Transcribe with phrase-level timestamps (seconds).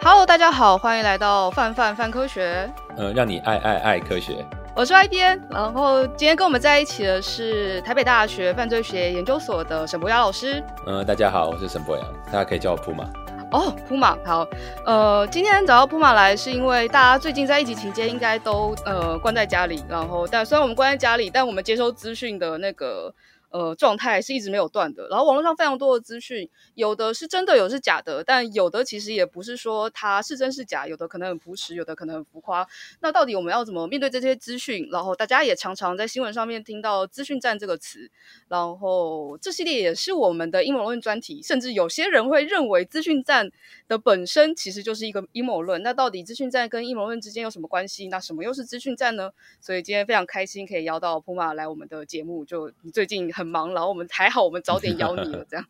[0.00, 2.70] Hello，大家好，欢迎来到范范范科学。
[2.96, 4.46] 呃，让你爱爱爱科学。
[4.76, 10.62] 我是编，然后今天跟我们在一起的是台北大学犯罪学研究所的沈博雅老师。
[10.86, 13.04] 嗯、呃，大家好，我是沈博雅，大家可以叫我普马。
[13.50, 14.46] 哦，普马，好。
[14.86, 23.12] 呃，今天找到普马来，是因为大家最近在疫情期间应该都呃关在家里，然后但虽然我们关在家里，但我们接收资讯的那个。
[23.50, 25.08] 呃，状态是一直没有断的。
[25.08, 28.22] 然后网络上非常多的资讯，有的是真的，有的是假的。
[28.22, 32.68] 但有的其实也不是说它是真是假，有的可能很朴实，有的可能很浮夸。
[33.00, 34.86] 那到底我们要怎么面对这些资讯？
[34.92, 38.10] 然后大家也常常在新闻上面听到“资讯战”这个词。
[38.48, 43.50] 然后这系列也是我们的阴谋论专题，甚至有些人会认为资讯战
[43.88, 45.82] 的本身其实就是一个阴谋论。
[45.82, 48.08] 那到底资讯战跟阴谋论之间有什么关系？
[48.08, 49.30] 那什么又是资讯战呢？
[49.58, 52.44] 所以今天非常开心可以邀到普马来我们的节目。
[52.44, 53.32] 就你最近。
[53.38, 55.64] 很忙，然后我们还好，我们早点邀你了，这样。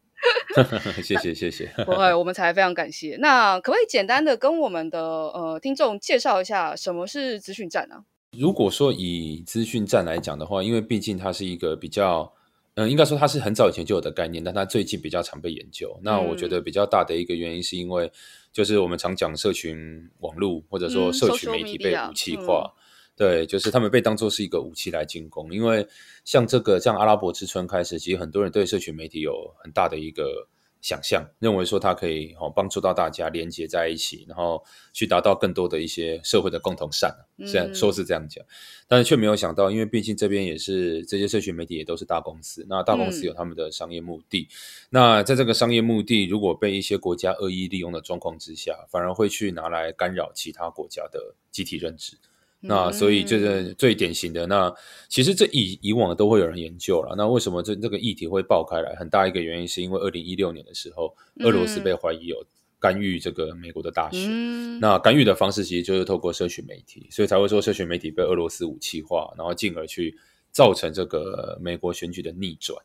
[1.05, 3.17] 谢谢谢谢， 不会，我们才非常感谢。
[3.21, 8.05] 那可不可以简单的跟我们的呃听众介绍一下什么是资讯站呢？
[8.37, 12.33] 如果说以资讯站来讲的话，因为毕竟它是一个比较，
[12.75, 15.95] 嗯、呃，应该说它是很早以前就有的概念，但它最近比较常被研究。
[15.99, 18.11] 嗯、那我觉得比较大的一个原因是因为，
[18.53, 22.75] 就是我们常讲社群网络或者说社群媒体被武器化。
[22.77, 22.83] 嗯
[23.19, 25.85] 对，就是他们被当作是一个武器来进攻，因为
[26.25, 30.47] 像这个，像阿拉伯之春开始，其实很多人对社群媒体有很大的一个
[30.81, 37.13] 想象，认为说它可以哦帮助到大家连接在一起，然后去达到更多的一些社会的共同善。
[37.45, 38.45] 虽然说是这样讲，
[38.87, 44.55] 但是却没有想到，因为毕竟这边也是这些社群媒体也都是大公司，那大公司有他们的商业目的，嗯、
[44.91, 52.17] 那在这个商业目的如果被一些国家恶意利用的状况之下，反而会去拿来干扰其他国家的集体认知。
[52.61, 54.47] 那所以这是最典型的。
[54.47, 54.75] 那
[55.09, 57.15] 其实这以以往都会有人研究了。
[57.17, 58.95] 那为什么这这个议题会爆开来？
[58.97, 62.45] 很大一个原因是因为二零一六年的时候，俄罗斯被怀疑有
[62.81, 64.81] 干预这个美国的大选。
[64.81, 70.17] 那干预的方式其实就是透过社群媒体，所以才会说社群媒体被俄罗斯武器化，然后进而去
[70.51, 72.83] 造成这个美国选举的逆转。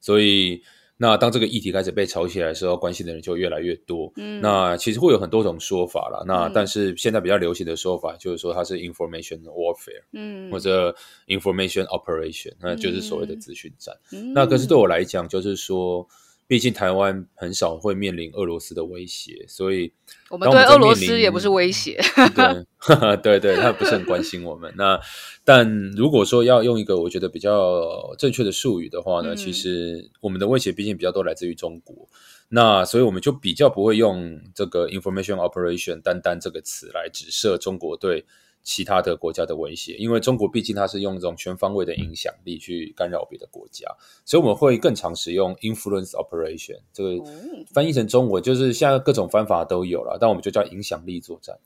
[0.00, 0.62] 所以。
[0.96, 4.12] 那当这个议题开始被炒起来的时候，关心的人就越来越多。
[4.16, 6.22] 嗯，那其实会有很多种说法啦。
[6.26, 10.94] 那但是现在比较流行的说法就是说它是 information warfare，嗯，或者
[11.26, 13.94] information operation，那就是所谓的资讯战。
[14.12, 16.06] 嗯，那可是对我来讲，就是说。
[16.48, 19.92] 毕竟台湾很少会面临俄罗斯的威胁，所以
[20.30, 22.00] 我们对俄罗斯也不是威胁。
[22.34, 24.72] 对， 对对，他不是很关心我们。
[24.76, 25.00] 那
[25.44, 32.08] 但如果说要用一个我觉得比较正确的术语的话呢，嗯、其实我们的威胁毕竟比较多来自于中国。
[32.48, 38.24] 那所以我们就比较不会用这个 information operation 单单这个词来指涉中国对。
[38.66, 43.86] 其他的国家的威胁，因为中国毕竟它是用这种全方位的影响力去干扰别的国家，
[44.24, 46.76] 所以我们会更常使用 influence operation。
[46.92, 47.24] 这个
[47.72, 51.56] 翻译成中文就是现在各种方法都有了，但我们就叫影响力作战。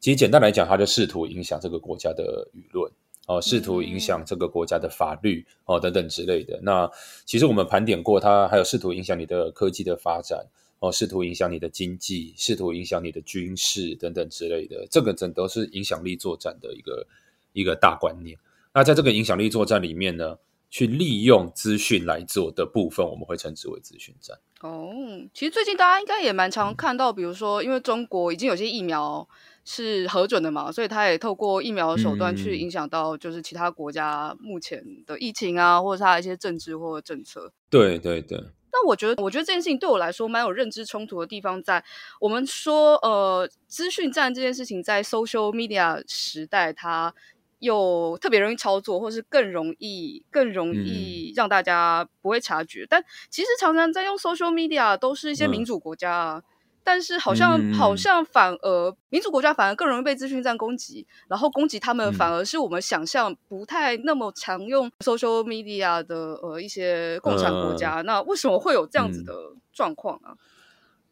[0.00, 2.92] 其实简单来讲，它就试图影响这个国家的舆论
[3.26, 6.60] 哦，试图影响这个国家的法律哦等等之类的。
[6.62, 6.90] 那
[7.24, 10.46] 其实我们盘点过，它还有试图影响你的科技的发展。
[10.84, 17.06] 哦，试图影响你的经济，试图影响你的军事等等之类的，这个整都是影响力作战的一个
[17.54, 18.38] 一个大观念。
[18.74, 20.36] 那在这个影响力作战里面呢，
[20.68, 24.36] 去利用资讯来做的部分，我们会称之为资讯战。
[24.60, 24.92] 哦，
[25.32, 29.26] 其实最近大家应该也蛮常看到，比如说，因为中国已经有些疫苗
[29.64, 37.50] 是核准的嘛，所以他也透过疫苗的手段去影响到，就是其他国家目前的疫情啊，或者是他的一些政治或者政策。
[37.70, 38.38] 对对对。
[38.74, 41.86] 那我觉得，我觉得这件事情对我来说蛮有认知冲突的地方在，在
[42.20, 47.14] 我们说，呃，资讯战这件事情在 social media 时代，它
[47.60, 52.82] 又特别容易操作，或是更容易、更容易让大家不会察觉。
[52.82, 56.38] 嗯、但其实常常在用 social media 都是一些民主国家啊。
[56.38, 56.42] 嗯
[56.84, 67.96] 但是好像、嗯、好像反而民主国家反而更容易被资讯战攻击，然后攻击他们反而是我们想象不太那么常用 social media 的呃一些共产国家。
[67.96, 69.32] 呃、那为什么会有这样子的
[69.72, 70.36] 状况啊？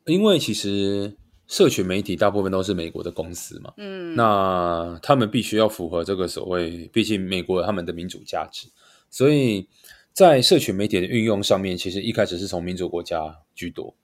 [0.04, 1.16] 因为其实
[1.46, 8.68] 社群媒体大部分都是美国的公司嘛，嗯，那他们必须要符合这个所谓，毕竟美国有他们的民主价值，
[9.08, 9.68] 所以
[10.12, 13.94] 在社群媒体的运用上面，其实一开始是从民主国家居多。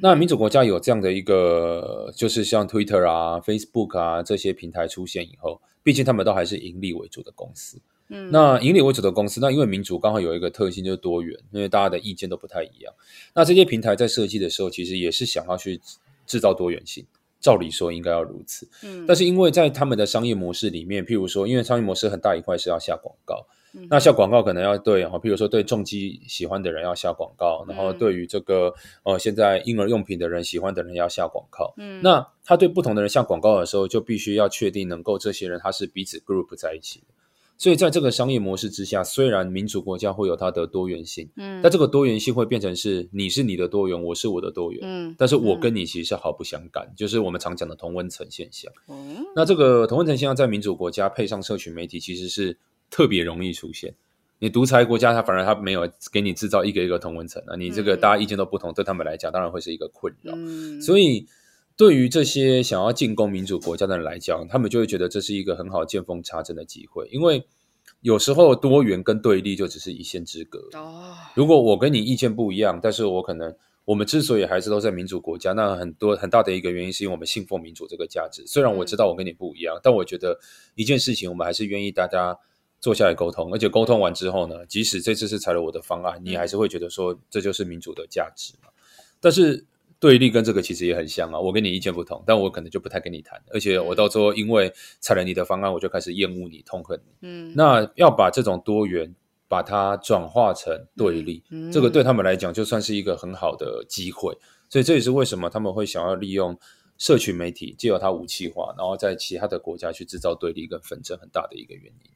[0.00, 7.80] 那民主国家有这样的一个，就是像 Twitter 啊、Facebook 啊这些平台出现以后，毕竟他们都还是盈利为主的公司。
[8.10, 12.94] 嗯，那盈利为主的公司，那因为民主刚好有一个特性就是多元，因为大家的意见都不太一样。
[13.34, 15.78] 那这些平台在设计的时候，其实也是想要去
[16.26, 17.04] 制造多元性，
[17.40, 18.68] 照理说应该要如此。
[18.82, 23.46] 嗯，但是因为在他们的商业模式里面，譬如说，因为商业模式很大一块是要下广告。
[23.90, 31.74] 那下广告可能要对哈，譬如说对重机喜欢的人要下广告，然后对于这个呃现在婴儿用品的人喜欢的人要下广告。
[31.76, 37.06] 嗯，那他对不同的人下广告的时候，就必须要确定能够这些人他是彼此 group 在一起的。
[37.58, 48.72] 所以在这个商业模式之下，虽然民主国家会有它的多元性，嗯，但这个多元性会变成是你是你的多元，我是我的多元，嗯，但是我跟你其实是毫不相干，嗯，就是我们常讲的同温层现象。
[48.88, 52.56] 嗯，那这个同温层现象在民主国家配上社群媒体，其实是。
[52.90, 53.94] 特别容易出现，
[54.38, 60.32] 你独裁国家，它反而它没有给你制造一个一个同温层啊，你这个大家意见都不同，嗯、对他们来讲当然会是一个困扰。
[60.34, 61.26] 嗯、所以，
[61.78, 67.46] 对于这些想要进攻民主国家的人来讲，他们就会觉得这是一个很好见缝插针的机会，因为
[68.00, 70.58] 有时候多元跟对立就只是一线之隔。
[70.76, 73.54] 哦，如果我跟你意见不一样，但是我可能
[73.84, 78.44] 我们之所以还是都在民主国家，那很多很大的一个原因是因为我们信奉民主这个价值。
[78.46, 80.38] 虽然我知道我跟你不一样，嗯、但我觉得
[80.74, 82.36] 一件事情我们还是愿意大家。
[82.80, 88.68] 坐下来沟通，而且沟通完之后呢，即使这次是采了我的方案，你还是会觉得说这就是民主的价值嘛。
[89.18, 89.66] 但是
[90.00, 97.12] 对立跟这个其实也很像啊，我跟你意见不同，但我可能就不太跟你谈，而且我到最后因为采了你的方案，我就开始厌恶你、痛恨你。
[97.22, 99.14] 嗯，那要把这种多元
[99.48, 104.36] 把它转化成对立，嗯，这个对他们来讲就算是一个很好的机会。
[104.68, 106.56] 所以这也是为什么他们会想要利用
[106.98, 112.10] 社群媒体，借由它武器化，然后在其他的国家去制造对立跟纷争，很大的一个原因。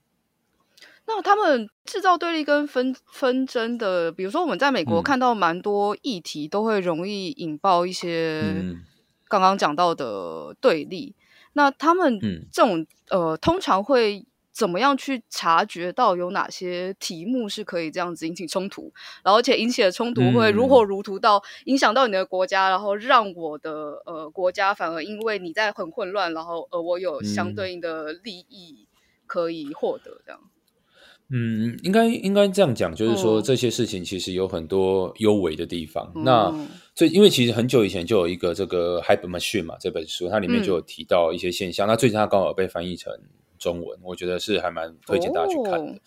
[1.04, 8.42] 那他们制造对立跟纷纷争的，比如说我们在美国看到蛮多议题，都会容易引爆一些
[9.28, 11.14] 刚刚讲到的对立。
[11.18, 11.22] 嗯、
[11.54, 12.18] 那他们
[12.52, 18.92] 这种呃，通常会怎么样去察觉到有哪些题目是可以这样子引起冲突，
[19.24, 28.86] 然后而且引起的冲突会如火如荼到影响到你的国家，然后让我的呃国家反而因为你在很混乱，然后呃我有相对应的利益
[29.26, 30.40] 可以获得这样。
[31.34, 36.12] 嗯，应该应该这样讲，就是说这些事情其实有很多幽微的地方。
[36.14, 41.86] 嗯、那这因为其实很久以前就有一个这个《Hyper Machine》嘛，这本书它里面就有提到一些现象。
[41.86, 43.10] 嗯、那最近它刚好被翻译成
[43.58, 45.92] 中文，我觉得是还蛮推荐大家去看的。
[45.92, 46.00] 哦、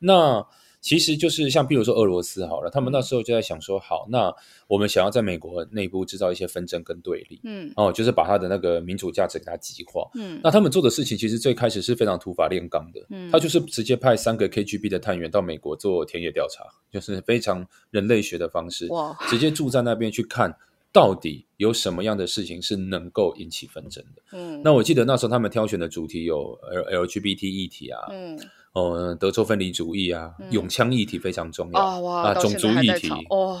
[0.00, 0.46] 那
[0.82, 4.34] 其实就是像，比如说俄罗斯好了，他们那时候就在想说，好，那
[4.66, 20.52] 我们想要在美国内部制造一些纷争跟对立，嗯，哦，就是把他的那个民主价值给它极化，嗯，那他们做的事情其实最开始是非常土法炼钢的，嗯，他就是直接派三个 KGB 的探员到美国做田野调查，就是非常人类学的方式，哇，直接住在那边去看
[20.92, 26.58] 到底有什么样的事情是能够引起纷争的，嗯，那我记得那时候他们挑选的主题有
[26.90, 28.36] L LGBT 议题啊，嗯。
[28.72, 33.60] 哦，德州分离主义啊，嗯、永枪议题非常重要、哦、啊，种族议题，哦、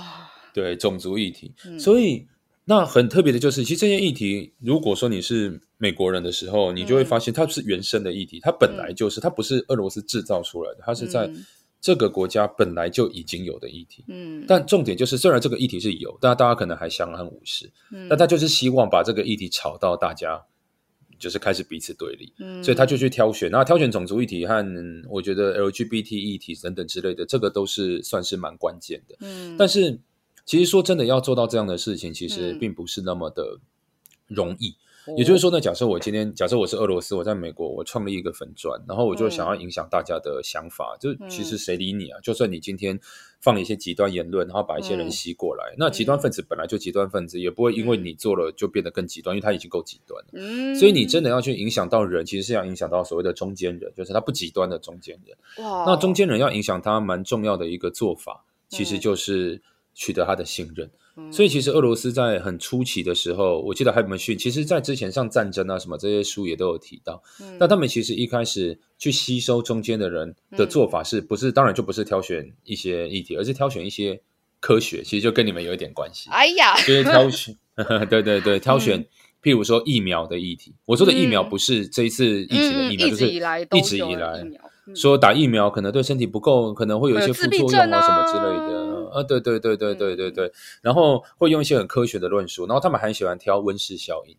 [0.54, 1.52] 对，种族议题。
[1.66, 2.26] 嗯、所以
[2.64, 11.30] 那很特别的就是，其实这些议题，如果说你是美国人的时候，你就会发现它是原生的议题，嗯、它本来就是，它不是俄罗斯制造出来的，它是在
[11.78, 14.04] 这个国家本来就已经有的议题。
[14.08, 17.70] 嗯，但重点就是，虽然这个议题是有，但大家可能还相安无事。
[17.90, 20.42] 嗯，但他就是希望把这个议题炒到大家。
[21.22, 24.66] 就是开始彼此对立，嗯，所以他就去挑选，那挑选种族议题和
[25.08, 30.00] 我觉得 LGBT 议题等等之类的，这个都是算是蛮关键的，嗯，但是
[30.44, 33.60] 其实说真的，要做到这样的事情，其实并不是那么的
[34.26, 34.74] 容易。
[35.16, 42.20] 也就是说呢，假设我今天，假设我是俄罗斯，我在美国，我创立一个粉砖，然后我就想要影响大家的想法，就其实谁理你啊？
[42.20, 42.98] 就算你今天
[43.42, 50.74] 放一些极端言论，然后把一些人吸过来，那极端分子本来就极端分子，也不会因为你做了就变得更极端，因为他已经够极端了。
[50.76, 55.36] 所以你真的要去影响到人，其实是要影响到所谓的中间人，就是他不极端的中间人。
[55.58, 59.60] 那中间人要影响他，蛮重要的一个做法，其实就是
[59.92, 60.88] 取得他的信任。
[61.30, 64.02] 所以其实俄罗斯在很初期的时候，我记得还？
[64.18, 67.22] 其实，在之前像战争啊什么这些书也都有提到。
[67.40, 71.52] 嗯，那他们其实一开始去吸收中间的人的做法是不是？
[71.52, 74.20] 当然就不是挑选一些议题，而是挑选一些
[74.60, 75.02] 科学。
[75.02, 76.30] 其实就跟你们有一点关系。
[76.30, 77.56] 哎呀，就是挑选，
[78.08, 79.04] 对对对，挑选，
[79.42, 80.74] 譬如说疫苗的议题。
[80.86, 84.46] 我说的疫苗不是这一次疫情的疫苗，就是一直以来
[84.94, 88.91] 说打疫苗可能对身体不够，可能会有一些副作用啊什么之类的。
[89.12, 90.52] 啊，对对对对对对对，嗯、
[90.82, 94.36] 然后会用一些很科学的论述，然后他们很喜欢挑温室效应，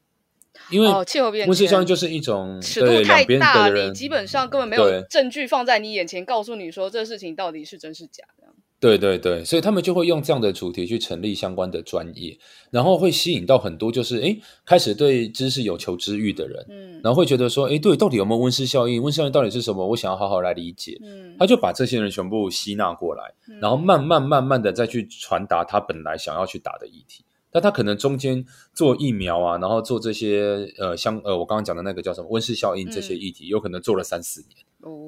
[0.69, 8.52] 因为气候变温室效应就是一种尺度太大，你基本上根本没有证据放在你眼前，告诉你说这事情到底是真是假的。
[8.83, 12.37] 对对对，所以他们就会用这样的主题去成立相关的专业，
[12.69, 19.01] 然后会吸引到很多就是诶开始对知识有求知欲的人，嗯，然后会觉得说，诶对，到底有没有温室效应？
[19.01, 19.87] 温室效应到底是什么？
[19.87, 34.57] 我想要好好来理解，嗯，他就把这些人全部吸纳过来，然后慢慢慢慢的再去传达他本来想要去打的议题，但他可能中间做疫苗啊，然后做这些呃像呃我刚刚讲的那个叫什么温室效应这些议题，嗯、有可能做了三四年。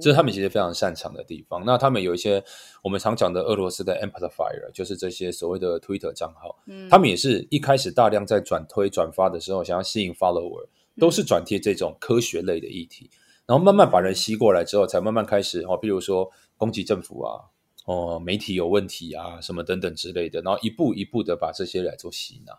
[0.01, 1.63] 这是他们其实非常擅长的地方。
[1.65, 2.43] 那他们有一些
[2.81, 10.67] 我们常讲的俄罗斯的 amplifier，就是这些所谓的 Twitter 账号，嗯，他们也是一开始大量在转推转发的时候，想要吸引 follower，
[10.99, 13.09] 都是转贴这种科学类的议题，
[13.45, 17.39] 然后慢慢把人吸过来之后，才慢慢开始哦，比如说攻击政府啊，
[17.85, 22.53] 哦，媒体有问题啊，什么等等之类的，然后一步一步的把这些来做吸纳。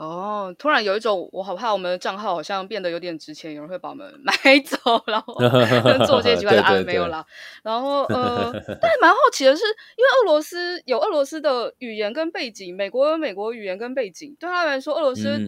[0.00, 5.34] 哦，突然有一种我好怕我们的账号好像变得有点值钱，有人会把我们 买走，然后
[6.06, 7.22] 做这些奇怪的案没有啦。
[7.62, 15.38] 然后呃， 但蛮好奇的是，因为俄罗斯有俄罗斯的语言跟背景，美国有美国语言跟背景，对他来说，俄罗斯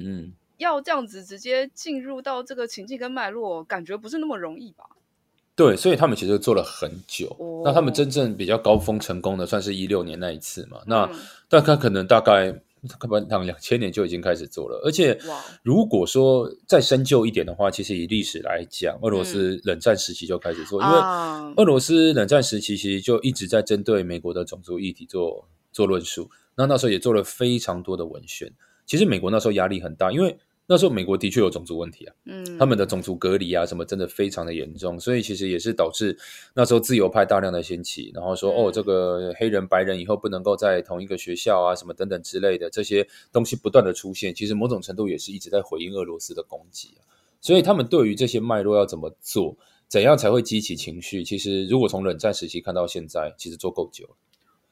[0.58, 4.84] 要这样子直接进入到这个情境跟脉络，感觉不是那么容易吧？
[5.56, 7.34] 对，所以他们其实做了很久。
[7.38, 10.82] 哦、那他们真正比较高峰成功的，算是一六年那一次嘛？
[10.86, 11.08] 那
[11.48, 12.54] 大概、嗯、可能大概。
[12.98, 15.18] 可能两千年就已经开始做了，而且
[15.62, 28.52] 如果说再深究一点的话，其实以历史来讲，俄罗斯冷战时期就开始做，嗯、因为俄罗斯冷战时期其实就一直在针对美国的种族议题做做论述，那那时候也做了非常多的文宣。
[28.84, 30.38] 其实美国那时候压力很大，因为。
[30.72, 36.16] 那时候美国的确有种族问题啊，嗯，他们的种族隔离啊什么真的非常的严重，所以其实也是导致
[36.54, 47.04] 那时候自由派大量的兴起，然后说、嗯、哦，这个黑人白人以后不能够在同一个学校啊什么等等之类的这些东西不断的出现，其实某种程度也是一直在回应俄罗斯的攻击啊，
[47.42, 49.54] 所以他们对于这些脉络要怎么做，
[49.88, 54.14] 怎样才会激起情绪，其实如果从冷战时期看到现在，其实做够久了。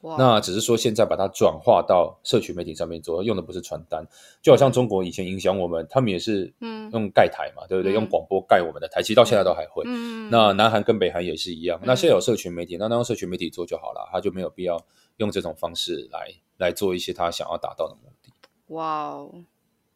[0.02, 4.02] 那只是说，现在把它转化到社群媒体上面做，用的不是传单，
[4.40, 6.50] 就好像中国以前影响我们，他们也是
[6.90, 7.92] 用盖台嘛，嗯、对不对？
[7.92, 9.83] 嗯、用广播盖我们的台，其实到现在都还会。
[9.85, 11.78] 嗯、那南韩跟北韩也是一样。
[11.83, 14.83] 嗯、那现在有社群媒体，那那用社群媒体做就好了，他就没有必要
[15.19, 18.33] 用这种方式来来做一些他想要达到的目的。
[18.69, 19.45] 哇哦，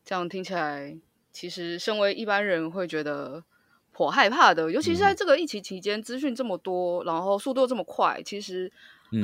[0.04, 0.98] 这样听起来，
[1.32, 3.42] 其实身为一般人会觉得
[3.90, 8.70] 颇害怕的，尤其是在这个疫情期间，资讯这么多，然后速度又这么快，其实。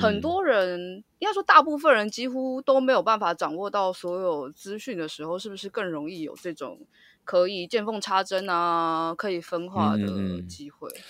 [0.00, 6.78] 很多人，应该说大部分人几乎都没有办法掌握到所有资讯的时候，是不是更容易有这种
[7.25, 10.88] 可以见缝插针啊，可以分化的机会？
[10.88, 11.02] 嗯，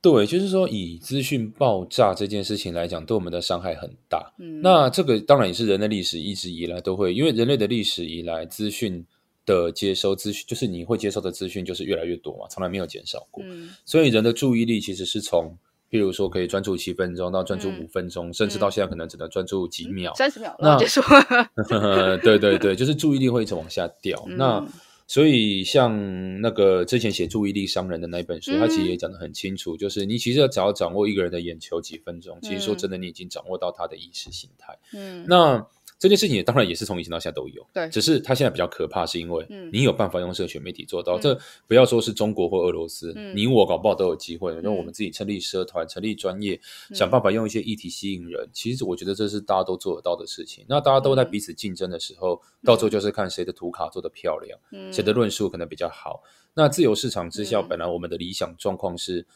[0.00, 4.32] 对，就是说以资讯爆炸这件事情来讲，对我们的伤害很大。
[4.38, 9.04] 嗯，那这个当然也是人类历史一直以来都会，因为人类的历史以来，资讯
[9.44, 13.42] 的接收资讯，就是你会接受的资讯就是越来越多嘛，从来没有减少过。
[13.44, 15.58] 嗯，所以人的注意力其实是从。
[15.90, 22.18] 譬如说，可以专注七分钟到专注五分钟，嗯、甚至到现在可能只能专注几秒、三十、嗯、秒，那结束了。
[22.22, 24.24] 对对对，就是注意力会一直往下掉。
[24.28, 24.64] 嗯、那
[25.06, 34.78] 所以像那个之前写《注意力商人》的那一本书，他、嗯、其实也讲得很清楚，就是你其实要只要掌握一个人的眼球几分钟，嗯、其实说真的，你已经掌握到他的意识形态。
[34.92, 35.66] 嗯，那。
[36.00, 41.18] 这件事情也当然也是从以前到现在都有，对，只是它现在比较可怕，是因为你有办法用社群媒体做到。
[41.18, 44.54] 嗯、这不要说是中国或俄罗斯，嗯、你我搞不好都有机会。
[44.62, 48.48] 用、嗯、我们自己成立社团、成立专业，嗯、想办法用一些议题吸引人。
[48.50, 50.64] 其实我觉得这是大家都做得到的事情。
[50.66, 56.22] 那大家都在彼此竞争的时候，嗯、到最后就是看谁的图卡做得漂亮，嗯、谁的论述可能比较好。
[56.54, 59.26] 那自由市场之下，本来我们的理想状况是。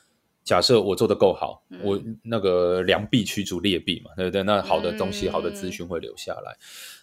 [0.45, 4.43] 假设我做的够好，嗯、我那个良币驱逐劣币嘛，对不对？
[4.43, 6.57] 那好的东西、嗯、好的资讯会留下来。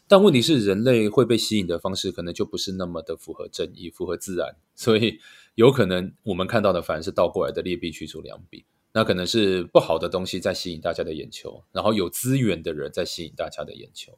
[0.07, 5.19] 但问题是，人类会被吸引的方式可能就不是那么的符合正义、符合自然，所以
[5.55, 8.63] 有可能我们看到的反而是倒过来的劣币驱逐良币。
[8.93, 14.17] 那可能是不好的东西在吸引大家的眼球，然后有资源的人在吸引大家的眼球。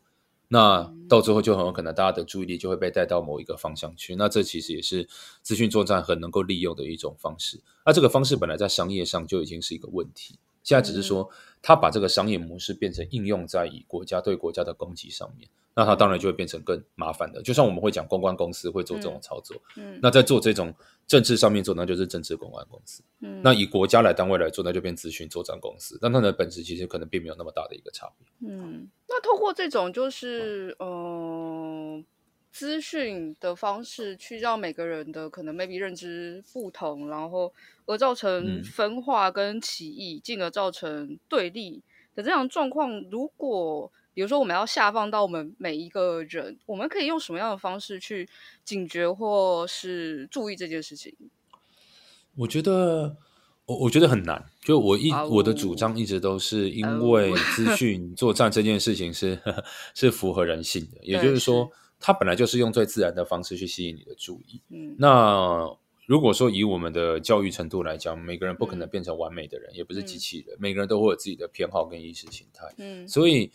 [0.54, 5.10] 那到最后就很有可能大家的注意力就会被带到某一个方向去，那这其实也是
[5.42, 7.60] 资讯作战很能够利用的一种方式。
[7.84, 11.30] 那这个方式本来在商业上就已经是一个问题，现在只是说
[11.62, 15.48] 他把这个商业模式变成应用在以国家对国家的攻击上面。
[15.76, 20.72] 那他当然就会变成更麻烦的，就像我们会讲公关公司会做这种操作，嗯，嗯，那在做这种
[21.08, 32.04] 政治上面做，那就是政治公关公司，嗯，那以国家来单位来做，那就变咨询作战公司，但它的本质其实可能并没有那么大的一个差别，嗯，那透过这种就是嗯、呃、
[32.54, 37.52] 资讯的方式去让每个人的可能 maybe 认知不同，然后
[37.88, 41.82] 而造成分化跟歧义，进、嗯、而造成对立
[42.16, 48.30] 的这样状况，如果比如说，我们要下放到我们每一个人，我们可以用什么样的方式去
[48.64, 51.12] 警觉或是注意这件事情？
[52.36, 53.18] 我觉得，
[53.66, 54.46] 我我觉得很难。
[54.62, 55.32] 就我一、oh.
[55.34, 59.56] 我的主张一直都是因为资讯作战这件事情是、oh.
[59.96, 61.72] 是符合人性的，也就是说，
[62.04, 64.62] 它本来就是用最自然的方式去吸引你的注意。
[64.70, 65.66] 嗯，那
[66.06, 72.68] 如果说以我们的教育程度来讲，每个人不可能变成完美的人，嗯、也不是机器人，嗯、每个人都会有自己的偏好跟意识形态。
[72.78, 73.50] 嗯，所以。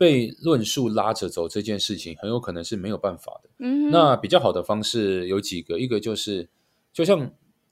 [0.00, 3.50] 被论述拉着走这件事情，很有可能是没有办法的。
[3.58, 6.48] 嗯，那比较好的方式有几个，一个就是
[6.92, 7.28] 就像。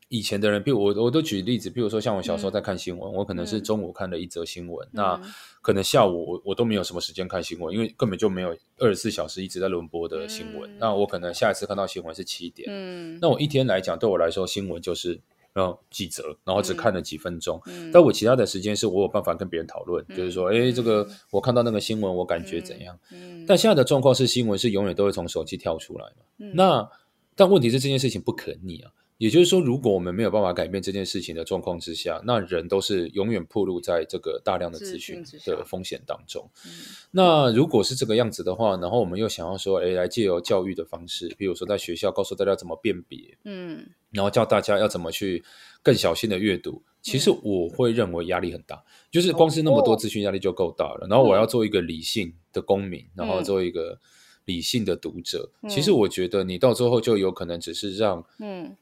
[0.08, 5.20] 以前的人，比如我，我都举例子，比如说像我小时候在看新闻，嗯、我可能是中午看了一则新闻，嗯、那
[5.60, 10.70] 可能下午我我都没有什么时间看新闻，因为根本就没有二十四小时一直在轮播的新闻。
[10.70, 15.20] 嗯、那我可能下一次看到新闻是七点，嗯，那我一天来讲，对我来说新闻就是
[15.52, 17.60] 然后几则，然后只看了几分钟。
[17.66, 22.96] 嗯、但我其他的时间是我有办法跟别人讨论，嗯、就是说，哎，这个我看到那个新闻，我感觉怎样？
[23.10, 26.22] 嗯，但现在的状况是新闻是永远都会从手机跳出来嘛。
[26.38, 26.88] 嗯、那
[27.34, 28.92] 但问题是这件事情不可逆啊。
[29.18, 36.46] 也就是说，如果我们没有办法改变这件事情的状况之下，那人都是永远暴露在这个大量的资讯的风险当中。
[36.66, 36.70] 嗯、
[37.12, 45.42] 那如果是这个样子的话，然后我们又想要说，哎，来借由教育的方式，比如说在学校告诉大家怎么辨别，嗯，然后教大家要怎么去
[45.82, 46.82] 更小心的阅读。
[47.00, 51.06] 其实我会认为压力很大，嗯、就是光是那么多资讯压力就够大了。
[51.08, 53.98] 然后我要做一个理性的公民，然后做一个
[54.44, 55.50] 理性的读者。
[55.62, 58.76] 嗯、其实我觉得你到最后就有可能只是让，嗯。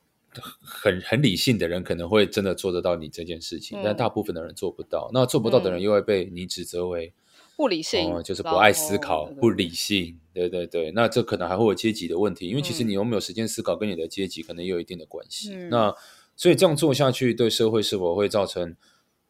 [0.60, 5.10] 很很理性的人可能会真的做得到你这件事情，嗯、但大部分的人做不到。
[5.12, 7.12] 那做不到的人又会被你指责为
[7.56, 10.18] 不理性、嗯，就是不爱思考、不理性。
[10.32, 15.54] 对对对，那这可能还会有阶级的问题，因为其实你有没有时间思考，跟你的阶级可能也有一定的关系。
[15.54, 15.94] 嗯、那
[16.36, 18.74] 所以这样做下去，对社会是否会造成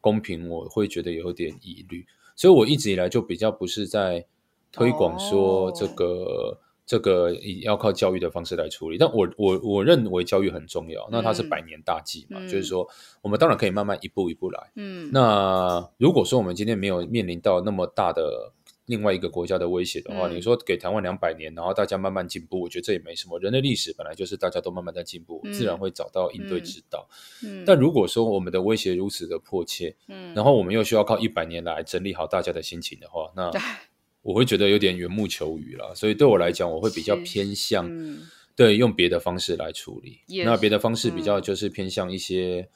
[0.00, 2.06] 公平，我会觉得有点疑虑。
[2.34, 4.26] 所以我一直以来就比较不是在
[4.72, 6.04] 推广说这个。
[6.04, 11.08] 哦这个要靠教育的方式来处理，但我我我认为教育很重要。
[11.10, 12.86] 那它是百年大计嘛，嗯、就是说
[13.22, 14.70] 我们当然可以慢慢一步一步来。
[14.76, 18.52] 嗯，那如果说我们今天没有面临到那么大的
[18.84, 23.38] 另外一个国家的威胁的话，嗯、你说给台湾两百年，然后大家慢慢进步，我觉得这也没什么。
[23.38, 27.08] 人类历史本来就是大家都慢慢在进步，嗯、自然会找到应对之道。
[27.42, 33.50] 嗯，嗯但如果说我们的威胁如此的迫切，嗯，然后我们又需要靠一百年来整理好大家的心情的话，那。
[34.24, 38.22] 我会觉得有点缘木求鱼了，所以对我来讲，我会比较偏向、嗯、
[38.56, 40.20] 对用别的方式来处理。
[40.26, 42.70] Yes, 那别的方式比较就是偏向一些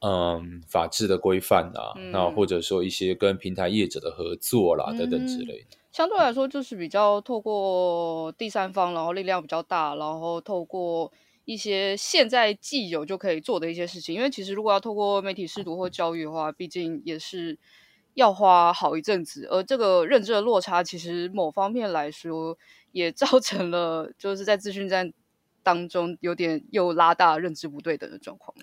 [0.00, 5.76] 嗯，嗯法治的规范啊，嗯、那或者说一些跟平台业者的合作啦、嗯、等等之类的。
[5.92, 11.12] 相对来说，就是比较透过第三方，然后力量比较大，然后透过
[11.44, 14.12] 一些现在既有就可以做的一些事情。
[14.12, 17.56] 因为其实如果要透过媒体试读或教育的话，毕竟也是。
[18.20, 22.58] 要花好一阵子，而这个认知的落差，其实某方面来说，
[22.92, 25.10] 也造成了就是在资讯战
[25.62, 28.54] 当中有点又拉大认知不对等的状况。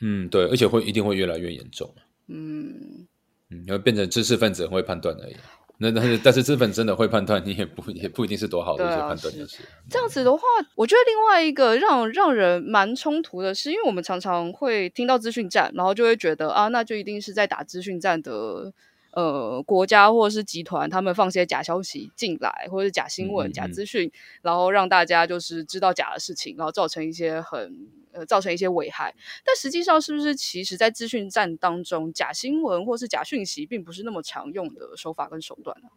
[0.00, 1.94] 嗯，对，而且会一定会越来越严重。
[2.26, 3.06] 嗯
[3.50, 5.36] 嗯，要变成知识分子很会判断而已。
[5.78, 10.42] 那但是但是资本真的会判断，你也不也不一定是多好的一些判断，就是，是这样子的话，
[10.76, 18.72] 我觉得另外一个让让人蛮冲突的是，因为我们常常会听到资讯战，然后就会觉得啊，那就一定是在打资讯战的
[19.14, 27.88] 呃国家或者是集团，他们放些假消息进来，或者是假新闻、嗯嗯假资讯，然后让大家就是知道假的事情，然后造成一些很。
[28.16, 29.12] 呃，造成一些危害，
[29.44, 35.88] 但实际上是不是其实，在资讯战当中，假新闻或是假讯息，并不是那么常用的手法跟手段呢？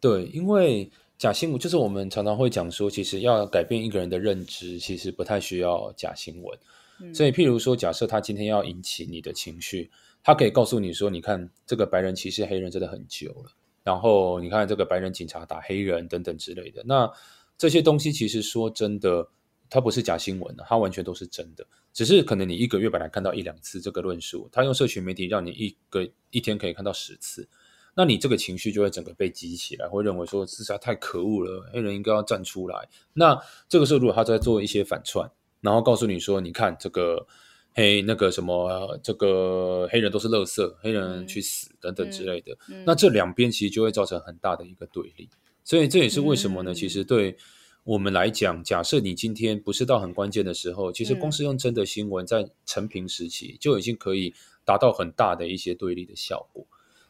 [0.00, 6.58] 对，因为假新闻就是我们常常会讲说，其实要改变一个人的认知，其实不太需要假新闻。
[7.02, 9.90] 嗯、所以，譬如说，假设他今天要引起你的情绪，
[10.22, 13.52] 他可以告诉你说：“你看，这个白人歧视黑人真的很久了。”
[13.84, 16.82] 然后，你看这个白人警察打黑人等等之类的。
[16.84, 17.10] 那
[17.58, 19.28] 这些东西，其实说真的。
[19.74, 21.66] 它不是假新闻，它完全都是真的。
[21.94, 27.48] 只是可能你一个月本来看到一两次这个论述，他用社群媒体让你一个一天可以看到十次，
[27.94, 32.86] 那你这个情绪就会整个被激起来，会认为说这实在太可恶了，黑人应该要站出来。
[33.14, 33.34] 那
[33.66, 35.30] 这个时候如果他在做一些反串，
[35.62, 37.26] 然后告诉你说，你看这个
[37.74, 45.28] 黑那个什么这个黑人都是垃圾，黑人去死等等之类的，嗯嗯、那这两边其实就会造成很大的一个对立。
[45.64, 46.72] 所以这也是为什么呢？
[46.72, 47.36] 嗯、其实对。
[47.84, 54.32] 我们来讲，假设你今天不是到很关键的时候，其实光是用真的新闻，在承平时期就已经可以
[54.64, 56.64] 达到很大的一些对立的效果。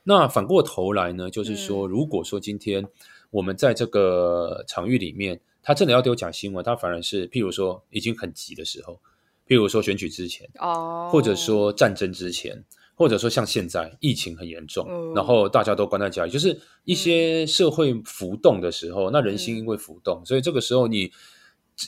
[0.05, 2.89] 那反过头来呢，就是说，如果说今天
[3.29, 8.99] 我们在这个场域里面，他真的要丢假新闻，他反而是譬如说已经很急的时候，
[9.53, 12.65] 譬如说选举之前，哦，或者说战争之前。
[12.95, 21.11] 或者说像现在疫情很严重，嗯、然后大家都关在家里，就是一些社会浮动的时候，嗯、那人心因为浮动，所以这个时候你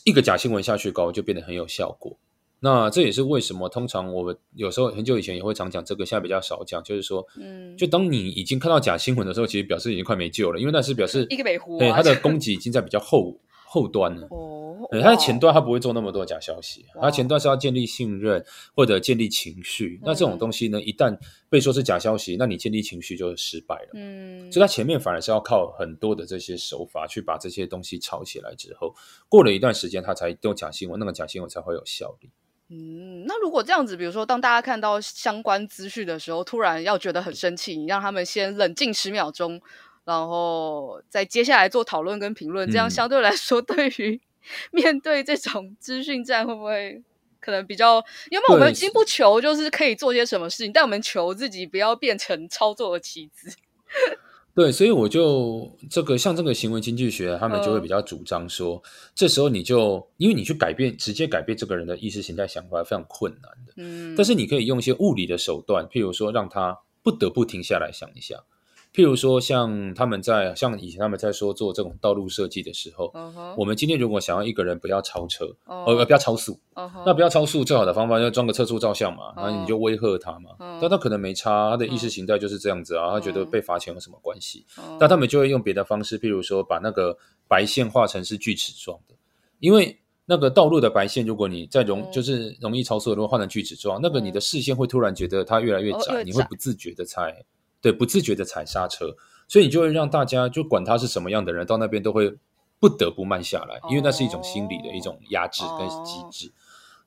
[0.04, 2.16] 一个假新闻下去搞，就变得很有效果。
[2.60, 13.38] 那这也是为什么通常我们有时候很久以前也会常讲这个，现在比较少讲，就是说，嗯，就当你已经看到假新闻的时候，其实表示已经快没救了，因为那是表示一个美湖，对它的 攻击已经在比较后。
[13.74, 14.28] 后端呢。
[14.30, 18.44] 哦，对，他的前端他不会做那么多假消息，他前端是要建立信任
[18.76, 19.98] 或者建立情绪。
[20.04, 21.18] 那这种东西呢，一旦
[21.50, 23.90] 被说是假消息，那你建立情绪就失败了。
[23.94, 28.94] 嗯，所以他前面反而是要靠很多的这些手法去把这些东西炒起来之后，
[29.28, 32.30] 过了一段时间，他才用假新闻，那个假新闻才会有效力。
[32.70, 39.60] 嗯，那如果这样子，比如说当大家看到相关资讯的时候，突然要觉得很生气，你让他们先冷静十秒钟。
[40.04, 44.20] 然后再接下来做讨论跟评论，这样相对来说，对于
[44.70, 47.02] 面对这种资讯战，会不会
[47.40, 48.04] 可能比较？
[48.30, 53.50] 因为我们已经不求就是可以做些什么事情，但我们求自己不要变成操作的棋子。
[54.54, 63.72] 对，所以我就这个像这个行为经济学，他们就会比较主张说，呃、这时候你就因为你去改变，直接改变这个人的意识形态想法非常困难的。
[63.78, 68.44] 嗯，但是你可以用一些物理的手段，譬如说让他不得不停下来想一下。
[68.94, 73.54] 譬如说，像他们在像以前他们在说做这种道路设计的时候，uh huh.
[73.58, 75.96] 我们今天如果想要一个人不要超车，uh huh.
[75.96, 77.02] 呃，不要超速，uh huh.
[77.04, 79.60] 那不要超速最好的方法就是装个测速照相嘛，然后、uh.
[79.60, 80.52] 你就威吓他嘛。
[80.60, 80.78] Uh.
[80.80, 83.10] 但他可能没差，他的意识形态就是这样子啊，uh.
[83.14, 84.64] 他觉得被罚钱有什么关系？
[85.00, 85.08] 但、uh.
[85.08, 89.16] 他们就会用别的方式，譬如说把那个白线画成是锯齿状的，
[89.58, 92.10] 因为那个道路的白线，如果你在容、uh.
[92.12, 96.22] 就是容易超速的，如果换成锯齿状，那个你的视线会突然觉得它越来越窄，uh.
[96.22, 97.44] 你会不自觉的猜。
[97.84, 99.14] 对，不自觉的踩刹车，
[99.46, 102.34] 所以你就会让大家就管他是什么样的人，到那边都会
[102.80, 106.48] 不得不慢下来，因为那是一种心理的一种压制跟机制。
[106.48, 106.52] 哦、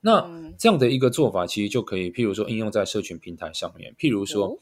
[0.02, 4.46] 那这样的一个做法，其实就可以，譬如说应用在社群平台上面，譬如说。
[4.46, 4.58] 哦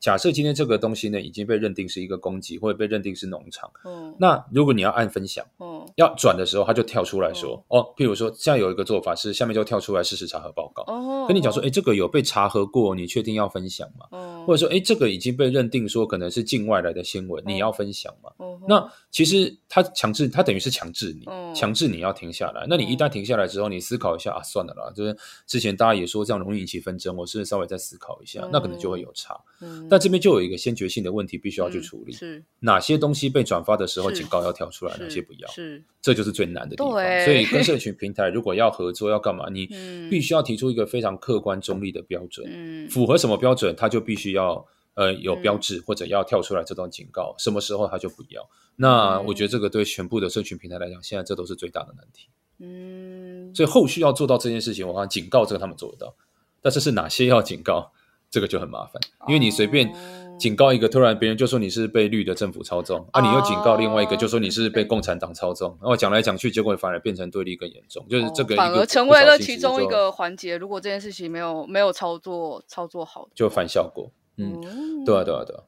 [0.00, 14.06] 假设今天这个东西呢已经被认定是一个攻击，或者被认定是农场，嗯，那如果你要按分享，嗯，要转的时候，他就跳出来说，嗯、哦，譬如说，现在有一个做法是，下面就跳出来事实查核报告，哦，跟你讲说，哎，这个有被查核过，你确定要分享吗？
[14.12, 18.30] 嗯，或者说，哎，这个已经被认定说可能是境外来的新闻，你要分享吗？
[18.38, 22.64] 嗯，那其实他强制，他等于是强制你，强制你要停下来。
[22.66, 25.14] 那你一旦停下来之后，你思考一下啊，算了啦，就是
[25.46, 29.86] 之前大家也说这样容易引起纷争，我是不是稍微再思考一下，那可能就会有差，嗯。
[29.88, 32.12] 但这边就有一个先决性的问题，必须要去处理。
[32.12, 35.48] 是哪些东西被转发的时候，警告要跳出来，哪些不要？
[35.50, 36.92] 是，这就是最难的地方。
[37.24, 39.48] 所以，跟社群平台如果要合作，要干嘛？
[39.50, 39.66] 你
[40.10, 42.46] 必须要提出一个非常客观中立的标准。
[42.50, 47.34] 嗯，符合什么标准，它就必须要呃有标志，或者要跳出来这种警告。
[47.38, 48.48] 什么时候它就不要？
[48.76, 52.28] 那我觉得这个对全部的社群平台来讲，现在这都是最大的难题。
[52.58, 56.14] 嗯，所以后续要做到这件事情，我看警告这个他们做得到，
[56.62, 57.92] 但是是哪些要警告？
[58.30, 58.94] 这个就很麻烦，
[59.26, 59.92] 因为你随便
[60.38, 70.56] 警告一个，突然别人就说你是被绿的政府操纵，啊，你又警告另外一个，就说你是被共产党操纵，然后讲来讲去，结果反而变成对立更严重，就是这个反而成为了其中一个环节。
[70.56, 74.10] 如果这件事情没有没有操作操作好，就反效果。
[74.36, 74.60] 嗯，
[75.04, 75.62] 对啊，对啊，对啊。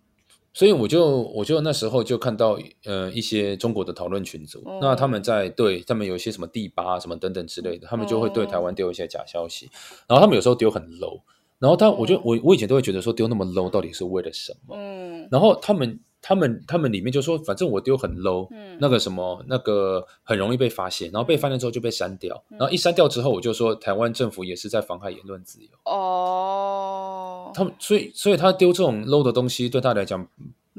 [0.55, 9.70] 所以我就我就那时候就看到呃一些中国的讨论群组，那他们在对他们有一些什么地八什么等等之类的，他们就会对台湾丢一些假消息，
[10.07, 11.20] 然后他们有时候丢很 low。
[11.62, 14.75] 然后他，我就我我以前都会觉得说丢那么 low 到底是为了什么？
[14.77, 15.29] 嗯。
[15.31, 25.68] 然后他们他们他们里面就说，反正我丢很 low，嗯，那个什么那个很容易被发现，然后被发现之后就被删掉，然后一删掉之后，我就说台湾政府也是在妨害言论自由。
[25.85, 27.53] 哦。
[27.55, 30.27] 他们所以所以他丢这种 low 的东西，对他来讲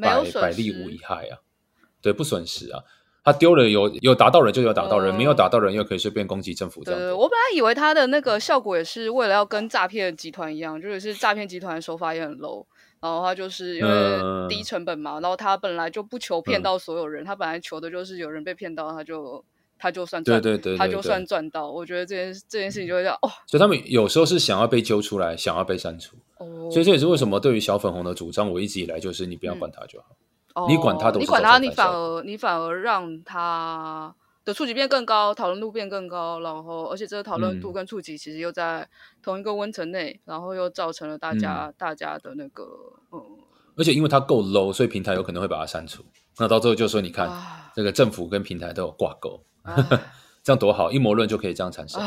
[0.02, 1.39] 百百利无一害啊，
[2.02, 2.84] 对，不损失啊。
[3.24, 7.00] 他丢了有有打到人就有打到人，嗯、没有打到人又可以随便攻击政府这样。
[7.00, 12.66] 对，我本来以为他的那个效果也是为了要跟诈骗集团一样，就是诈骗集团的手法也很 low，
[13.00, 19.46] 然后他就是因为低成本嘛，嗯、然后他本来就不求骗到所有人，嗯、他本来求的就是有人被骗到，他就
[19.80, 21.72] 他就算赚，对对，对对对，他就算赚到。
[21.72, 23.30] 我觉得这件这件事情就会这样哦。
[23.48, 26.18] 所以他们有时候是想要被揪出来，想要被删除。
[26.40, 26.70] 哦。
[26.70, 30.08] 所以这也是为什么对于小粉红的主张，我一直以来就是你不要管他就好。
[30.10, 30.18] 嗯
[30.68, 34.13] 你管他，你管他，你反而你反而让他
[34.46, 38.88] 的触及变更高，讨论度变更高，然后而且这个讨论度跟触及其实又在
[39.22, 42.63] 同一个温层内，嗯、然后又造成了大家、嗯、大家的那个
[43.12, 43.20] 嗯，
[43.78, 46.04] 而且因为它够 low，所以平台有可能会把它删除。
[46.38, 47.28] 那到最后就说，你看
[47.74, 49.76] 这、啊、个政府跟平台都有挂钩，啊、
[50.44, 52.02] 这样多好，阴谋论就可以这样产生。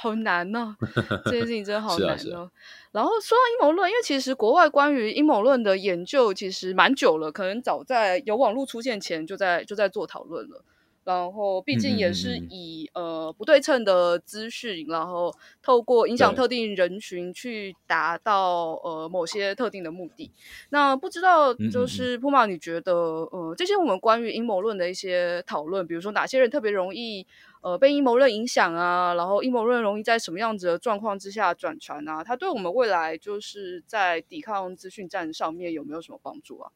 [0.00, 2.50] 啊好难呢、啊，这件事情真的好难呢、啊。
[2.90, 10.64] 然后说到阴谋论，因为其实国外关于阴谋论的研究其实蛮久了，可能早在有网络出现前就在就在做讨论了。
[11.02, 20.30] 然后毕竟也是以呃不对称的资讯，然后透过影响特定人群去达到呃某些特定的目的。
[20.68, 27.26] 那不知道就是铺马，你觉得呃这些我们关于阴谋论的一些讨论，比如说哪些人特别容易？
[27.60, 32.24] 呃被阴谋论影响啊，然后阴谋论容易在什么样子的状况之下转传啊？
[32.24, 36.70] 它对我们未来就是在抵抗资讯战上面有没有什么帮助啊？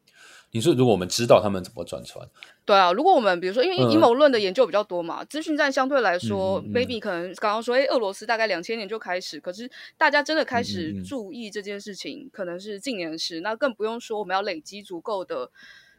[0.52, 2.28] 你说，如果我们知道他们怎么转传？
[2.64, 13.40] 对啊，如果我们比如说，因为阴谋论的研究比较多嘛，嗯、资讯战相对来说、嗯、，maybe 可能刚刚说，哎，俄罗斯大概两千年就开始，可是大家真的开始注意这件事情，嗯、可能是近年的事。
[13.40, 15.50] 那更不用说我们要累积足够的。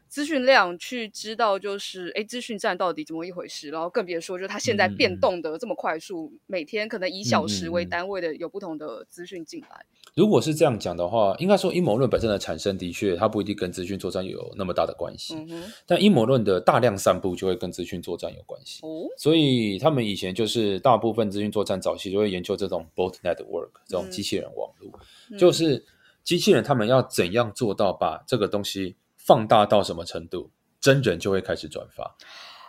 [0.08, 3.70] 资讯量去知道就是哎，资讯站到底怎么一回事？
[3.70, 9.86] 然后更别说，就是它现在变动的这么快速，嗯、每天可能以小时为单位的有不同的资讯进来。
[10.16, 15.36] 如果是这样讲的话，应该说阴谋论本身的产生的确它不一定跟资讯作战有那么大的关系。
[15.36, 18.80] 嗯、但阴谋论的大量散布就会跟资讯作战有关系。
[18.86, 24.98] 哦、所以他们以前就是大部分资讯作战早期就会研究这种 bot network 这种机器人网络，
[25.32, 25.84] 嗯、就是
[26.24, 28.96] 机器人他们要怎样做到把这个东西。
[29.26, 32.16] 放大到什么程度，真人就会开始转发。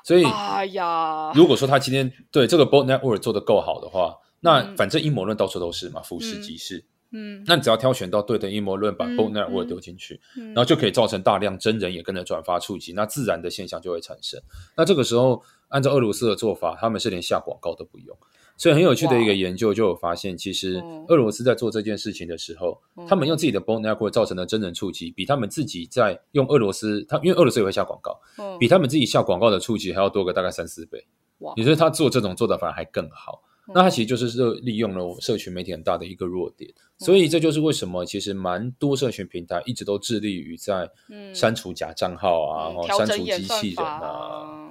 [0.05, 6.85] 所以，哎呀，如果说他今天对这个 bot network 做得够好的话，那反正阴谋论到处都是嘛，俯视即是。
[7.13, 14.41] 嗯，那你只要挑选到对的阴谋论，把 bot network 丢进去，然后就可以造成大量真人也跟着转发触及，那自然的现象就会产生。
[14.77, 18.17] 那这个时候，按照俄罗斯的做法，他们是连下广告都不用。
[18.57, 28.19] 所以很有趣的一个研究就有发现，其实俄罗斯在做这件事情的时候，他们用自己的 bot network 造成的真人触及，比他们自己在用俄罗斯，他因为俄罗斯也会下广告，
[28.59, 31.07] 比他们自己下广告的触及还要多个大概三四倍。
[31.55, 33.43] 你说他做这种做的反而还更好，
[33.75, 36.73] 那他其实就是利用了社群媒体很大的一个弱点。
[36.97, 40.89] 所以这就是为什么其实蛮多社群平台一直都致力于在
[41.35, 44.66] 删除假账号啊，然后删除机器人啊。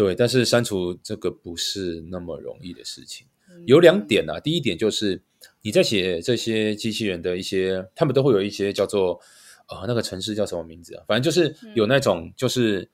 [0.00, 3.26] 对，但是删除这个不是那么容易的事情。
[3.66, 5.20] 有两点啊，第一点就是
[5.60, 9.20] 你在写这些机器人的一些，他们都会有一些叫做
[9.68, 11.04] 呃那个城市叫什么名字啊？
[11.06, 12.88] 反正就是有那种就是。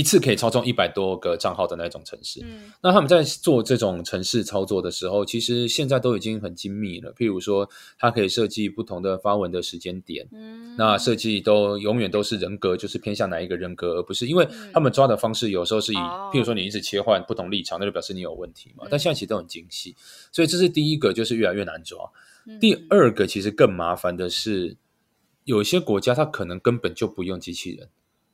[0.00, 7.12] 一次可以操纵一百多个账号的那种城市，嗯，那他们在做这种城市操作的时候，其实现在都已经很精密了。
[7.12, 18.86] 譬如说，它可以设计不同的发文的时间点，嗯，那设计都永远都是人格，就是偏向哪一个人格，而不是因为他们抓的方式有时候是以，嗯，譬如说你一直切换不同立场，那就表示你有问题嘛。
[18.90, 19.94] 但现在其实都很精细，
[20.32, 21.98] 所以这是第一个，就是越来越难抓。
[22.58, 24.76] 第二个其实更麻烦的是，
[25.44, 27.88] 有一些国家它可能根本就不用机器人。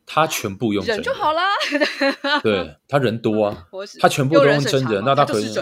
[0.06, 1.42] 他全部用真人，人就好啦，
[2.42, 3.66] 对，他人多啊，
[4.00, 5.52] 他全部都用真人，那他可以。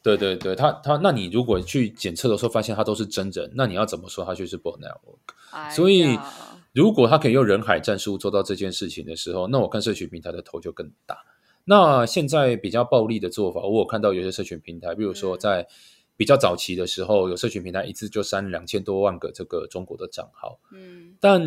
[0.00, 5.18] 对对对，他他，那你如果去检测的时候发现他都是真人，那你要怎么说他就是 bot network？
[5.50, 6.16] 哎，所以
[6.72, 11.18] 如果他可以用人海战术做到这件事情的时候，那我看社群平台的头就更大。
[11.64, 15.66] 那现在比较暴力的做法，我有看到有些社群平台，比如说在。
[16.18, 21.40] 比较早期的时候，有社群平台一次就删两千多万个这个中国的账号，嗯，但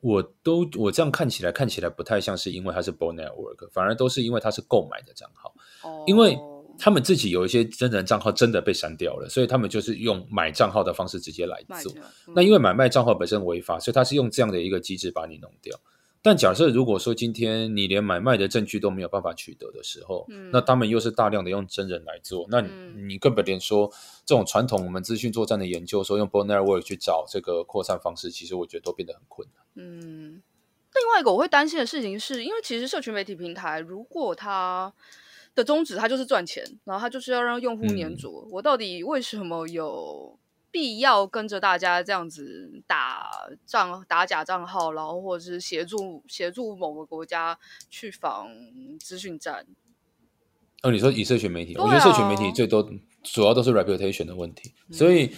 [0.00, 5.54] 我都我这样看起来看起来不太像是因为它是 bot network，反而都是因为它是购买的账号，
[5.84, 6.36] 哦，因为
[6.76, 11.94] 他们自己有一些真人账号真的被删掉了，所以他们就是用买账号的方式直接来做。
[12.26, 15.78] 嗯，那因为买卖账号本身违法，所以他是用这样的一个机制把你弄掉。
[16.24, 23.92] 但假设如果说今天你连买卖的证据都没有办法取得的时候，嗯、那他们又是大量的用真人来做，那你，嗯、你根本连说
[24.24, 29.62] 这种传统我们资讯作战的研究，说用 bot network 去找这个扩散方式，其实我觉得都变得很困难。
[29.74, 30.42] 嗯，
[30.94, 34.90] 另外一个我会担心的事情是，因为其实社群媒体平台如果它
[35.54, 40.38] 的宗旨它就是赚钱，然后它就是要让用户黏着，嗯、我到底为什么有？
[40.74, 43.30] 必要跟着大家这样子打
[43.64, 47.56] 账、打假账号，然后或者是协助协助某个国家
[47.88, 48.48] 去防
[48.98, 49.64] 资讯战。
[50.82, 52.90] 哦，你说以社群媒体，啊、我觉得社群媒体最多
[53.22, 54.74] 主要都是 reputation 的问题。
[54.88, 55.30] 嗯、所以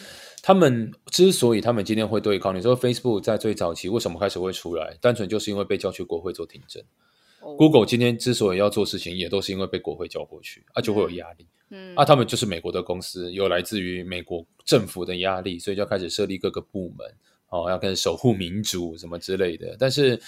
[0.43, 6.83] 他们之所以他们今天会对抗，你说 Facebook 在最早期为什么开始会出来，单纯就是因为被叫去国会做听证。
[7.47, 11.47] 哦、Google 今天之所以要做事情，也都是因为被国会叫过去，啊，就会有压力。
[11.71, 17.07] 嗯，啊，他们就是美国的公司，有来自于美国政府的压力，所以就要开始设立各个部门，
[17.51, 19.77] 哦，要开始守护民主什么之类的。
[19.79, 20.21] 但是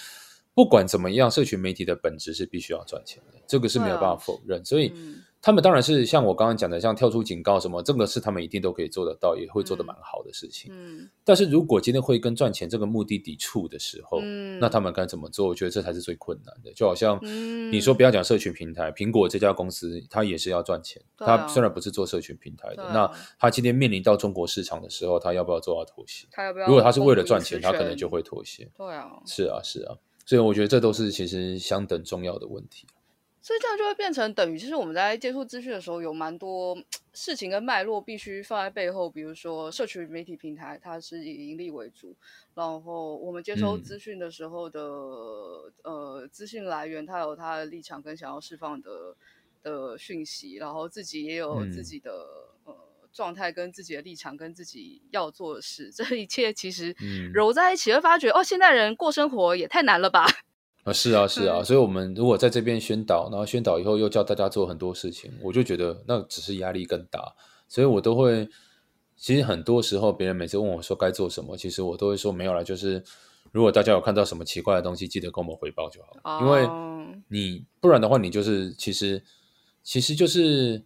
[0.53, 4.59] 不管怎么样，社群媒体的本质是必须要赚钱的，这个是没有办法否认。
[4.61, 4.91] 啊、所以。
[4.95, 10.69] 嗯他们当然是像我刚刚讲的，像跳出警告什么，这个是他们一定都可以做得到，也会做得蛮好的事情。
[10.73, 15.47] 嗯，但是如果今天会跟赚钱这个目的抵触的时候，嗯，那他们该怎么做？
[15.47, 16.73] 我觉得这才是最困难的。
[16.73, 17.17] 就好像
[17.71, 26.27] 你说不要讲社群平台，苹果这家公司它也是要赚钱，它虽然不是做社群平台的，那它今天面临到中国市场的时候，它要不要做到妥协？
[26.31, 26.67] 它要不要？
[26.67, 28.69] 如果它是为了赚钱，它可能就会妥协。
[28.75, 32.85] 对啊，是啊，是啊，所以我觉得这都是其实相等重要的问题。
[33.49, 36.77] 所以这样就会变成等于，其实我们在接触资讯的时候，有蛮多
[37.13, 39.09] 事情跟脉络必须放在背后。
[39.09, 42.15] 比如说，社群媒体平台它是以盈利为主，
[42.53, 44.79] 然后我们接收资讯的时候的、
[45.81, 49.15] 嗯、呃资讯来源，它有它的立场跟想要释放的
[49.63, 52.11] 的讯息，然后自己也有自己的、
[52.67, 52.75] 嗯、呃
[53.11, 56.95] 状态，跟自己的立场，跟自己要做的事，这一切其实
[57.33, 60.27] 揉在一起，会发觉、嗯、哦，现代人过生活也太难了吧？
[60.83, 67.33] 啊，是啊，是啊，嗯、所以我们如果在这边宣导，然后宣导以后又叫大家做很多事情，我就觉得那只是压力更大，
[67.67, 68.47] 所以我都会，
[69.15, 73.03] 其实很多时候别人每次问我说该做什么，其实我都会说没有啦，就是。
[73.51, 76.21] 如果大家有看到什么奇怪的东西，记得跟我们回报就好了。
[76.21, 76.43] Oh.
[76.43, 76.69] 因为
[77.29, 79.23] 你不然的话，你就是其实
[79.81, 80.83] 其实就是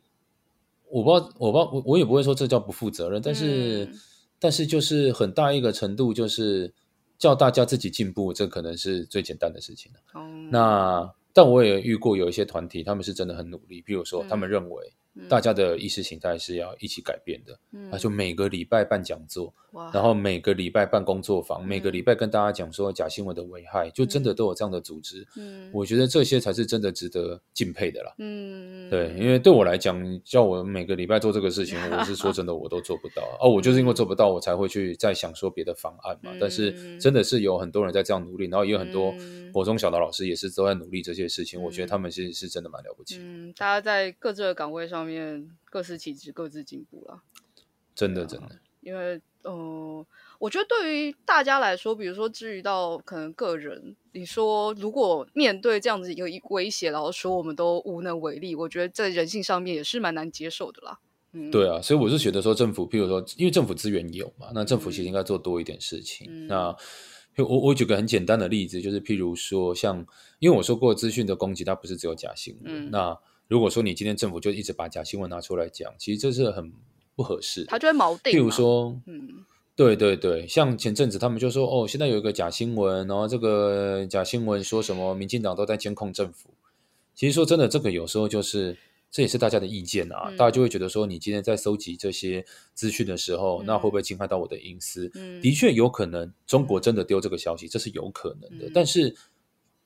[0.90, 4.00] 我不知道，我不知道，我我也不会说这叫不负责任，但是、嗯、
[4.40, 6.74] 但是就是很大一个程度，就是
[7.18, 10.00] 叫大家自己进步，这可能是最简单的事情了。
[10.14, 10.26] Oh.
[10.52, 14.94] 那但我也遇过有一些团体，他们是真的很努力，比如说他们认为。
[15.30, 19.54] 大家的意识形态是要一起改变的，嗯，就每个礼拜办讲座，
[19.94, 39.14] 然后每个礼拜办工作坊，嗯，每个礼拜跟大家讲说假新闻的危害，嗯，就真的都有这样的组织，嗯，我觉得这些才是真的值得敬佩的啦，嗯，对，因为对我来讲，叫我每个礼拜做这个事情， 我是说真的，我都做不到，哦，我就是因为做不到，我才会去再想说别的方案嘛，嗯，但是真的是有很多人在这样努力，然后也有很多
[39.52, 45.03] 国中小的老师也是都在努力这些事情，嗯，我觉得他们是是真的蛮了不起，嗯，大家在各自的岗位上。
[45.04, 47.22] 上面各司其职，各自进步了。
[47.94, 48.58] 真的，真的。
[48.80, 50.06] 因为，呃，
[50.40, 61.00] 我觉得对于大家来说，比如说至于到可能个人，你说如果面对这样子一个威胁，然后说我们都无能为力，我觉得在人性上面也是蛮难接受的啦。
[61.34, 66.28] 嗯，对啊，所以我是觉得说，政府，譬如说，因为政府资源有嘛，那政府其实应该做多一点事情。
[66.30, 66.76] 嗯、那
[67.38, 70.06] 我我举个很简单的例子，就是譬如说，像
[70.40, 73.20] 因为我说过，资讯的攻击它不是只有假新闻，嗯、那。
[73.48, 76.72] 如果说你今天政府就一直把假新闻拿出来讲，其实这是很
[77.16, 77.66] 不合适。
[77.66, 78.34] 他就会锚定。
[78.34, 86.50] 譬如说，嗯，对对对，像前阵子他们就说，哦，现在有一个假新闻，然后这个假新闻说什么，民进党都在监控政府。
[87.14, 88.76] 其实说真的，这个有时候就是
[89.12, 95.12] 这也是大家的意见啊，嗯、大家就会觉得说，你今天在搜集这些资讯的时候，嗯、那会不会侵害到我的隐私？
[95.14, 99.16] 嗯、的确有可能，中国真的丢这个消息，这是有可能的，嗯、但是。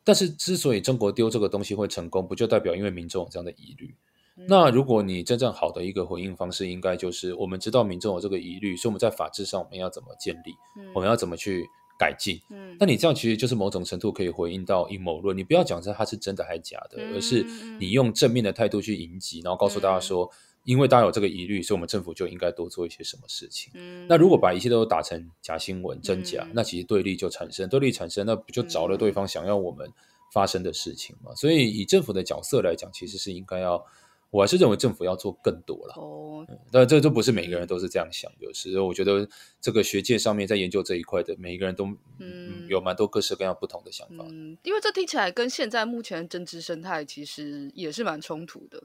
[0.07, 3.93] 但是，之所以中国丢这个东西会成功，不就代表因为民众有这样的疑虑？
[4.37, 10.53] 嗯、那如果你真正好的一个回应方式，应该就是我们知道民众有这个疑虑，所以我们在法制上我们要怎么建立？
[10.77, 11.67] 嗯、我们要怎么去
[11.99, 12.39] 改进？
[12.49, 15.37] 嗯，那你这样其实就是某种程度可以回应到阴谋论。
[15.37, 17.45] 你不要讲这它是真的还是假的，嗯、而是
[17.77, 20.25] 你用正面的态度去迎击，然后告诉大家说。
[20.25, 23.71] 嗯因为大家有这个疑虑，所以我们政府就应该多做一些什么事情。
[23.73, 29.89] 嗯，那如果把一切都打成假新闻、真假，嗯、那其实对立就产生，对立产生，那不就着了对方想要我们
[30.33, 31.31] 发生的事情吗？
[31.31, 33.81] 嗯、所以以政府的角色来讲，其实是应该要，
[34.29, 35.93] 我还是认为政府要做更多了。
[35.95, 39.25] 哦、嗯，但这都不是每个人都是这样想，就是我觉得
[39.61, 41.85] 这个学界上面在研究这一块的每一个人都
[42.19, 44.25] 嗯有蛮多各式各样不同的想法。
[44.27, 48.83] 嗯，因为这听起来跟现在目前政治生态其实也是蛮冲突的。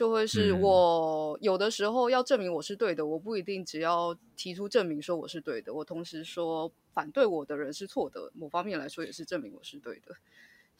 [0.00, 10.16] 就会是我有的时候要证明我是对的，嗯、我不一定只要提出证明说我是对的，我同时说反对我的人是错的，某方面来说也是证明我是对的。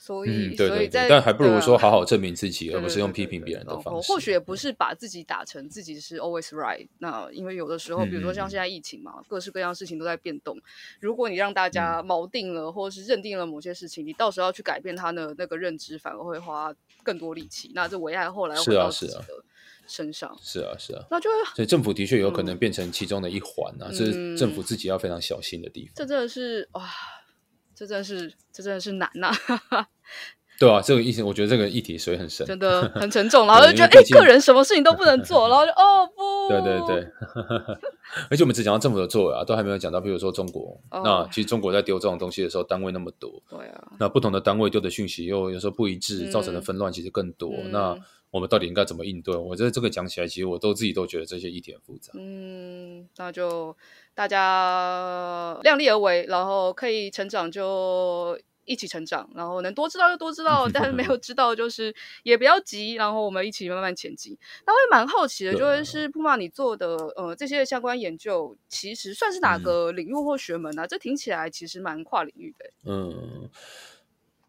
[0.03, 4.11] 所以，嗯、对对对，所以在但还不如说好好证明自己，而不是用批评别人的方式。
[4.11, 6.89] 或许也不是把自己打成自己是 always right。
[7.01, 10.57] 那因为有的时候，比如说像现在疫情嘛，嗯、各式各样事情都在变动。
[11.01, 17.71] 如果你让大家锚定了，嗯、或者是认定了某些事情，你到时候要去改变他的那个认知，反而会花更多力气。
[17.75, 19.45] 那这危害后来会到自己的
[19.87, 20.35] 身上。
[20.41, 21.05] 是啊，是啊。
[21.11, 25.93] 那就所以政府的确有可能变成其中的一环啊，这、嗯、是政府自己要非常小心的地方。
[25.95, 26.89] 这真的是哇，
[27.81, 29.29] 这真的是这真的是难呐、
[29.71, 29.87] 啊。
[30.61, 33.47] 对啊，这个议题我觉得这个议题水很深，真的 很沉重。
[33.47, 37.11] 然后就觉得，哎，个人什么事情都不能做， 然后就哦不，对对对。
[38.29, 40.79] 而且我们只讲到政府的作为啊，都还没有讲到，比如说中国。
[40.91, 43.93] 哦、那其实中国在丢这种东西的时候，单位那么多，对啊。
[43.99, 47.51] 那不同的单位丢的讯息又有时候不一致，造成的纷乱其实更多。
[47.57, 47.97] 嗯、那
[48.31, 49.35] 我们到底应该怎么应对？
[49.35, 52.13] 我觉得这个讲起来，其实我都自己都觉得这些议题很复杂。
[52.19, 53.75] 嗯，那就
[54.15, 58.39] 大家量力而为，然后可以成长就。
[58.67, 61.93] 一起成长，然后能多知道就多知道，但是没有 知道就是
[62.23, 64.39] 也不要急，然后我们一起慢慢前进。
[64.65, 70.85] 那我也蛮好奇的，就是是 Puma 你做的呃这些相关研究，其实算是哪个领域或学门呢、啊？
[70.85, 72.71] 嗯、这听起来其实蛮跨领域的。
[72.85, 73.51] 嗯。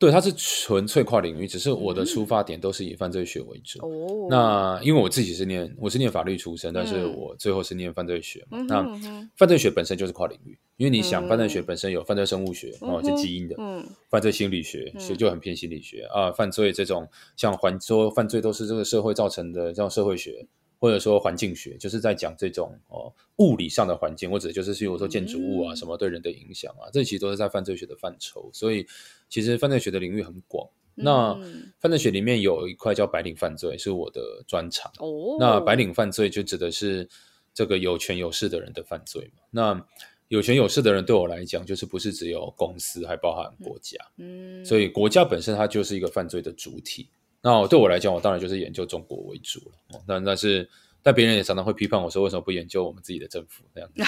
[0.02, 3.78] 对，它是纯粹跨领域，只是我的出发点都是以犯罪学为主。
[3.86, 8.58] 哦、嗯，那因为我自己是念，我是念法律出身，嗯、但是我最后是念犯罪学嘛。
[8.58, 13.56] 嗯、那犯罪学本身就是跨领域，因为你想，犯罪学本身有犯罪生物学，哦、嗯，是基因的。
[13.60, 16.32] 嗯，犯罪心理学，所以就很偏心理学、嗯、啊。
[16.32, 20.48] 犯罪这种像环说犯罪都是这个社会造成的，这种社会学。
[20.82, 28.50] 或者说环境学，就是在讲这种哦物理上的环境，或者就是比如说建筑物啊什么对人的影响啊，这其实都是在犯罪学的范畴。
[28.52, 28.88] 所以
[29.30, 30.68] 其实犯罪学的领域很广。
[30.96, 31.40] 那
[31.80, 34.92] 犯罪学里面有一块叫白领犯罪，是我的专长。
[34.98, 37.08] 哦，那白领犯罪就指的是
[37.54, 39.44] 这个有权有势的人的犯罪嘛？
[39.52, 39.86] 那
[40.30, 43.98] 有权有势的人对我来讲，就是不是只有公司，还包含国家。
[44.18, 47.08] 嗯，所以国家本身它就是一个犯罪的主体。
[47.42, 50.02] 那对我来讲，我当然就是研究中国为主了。
[50.08, 50.70] 但但是。
[51.04, 54.04] 但别人也常常会批判我说，为什么不研究我们自己的政府这样子？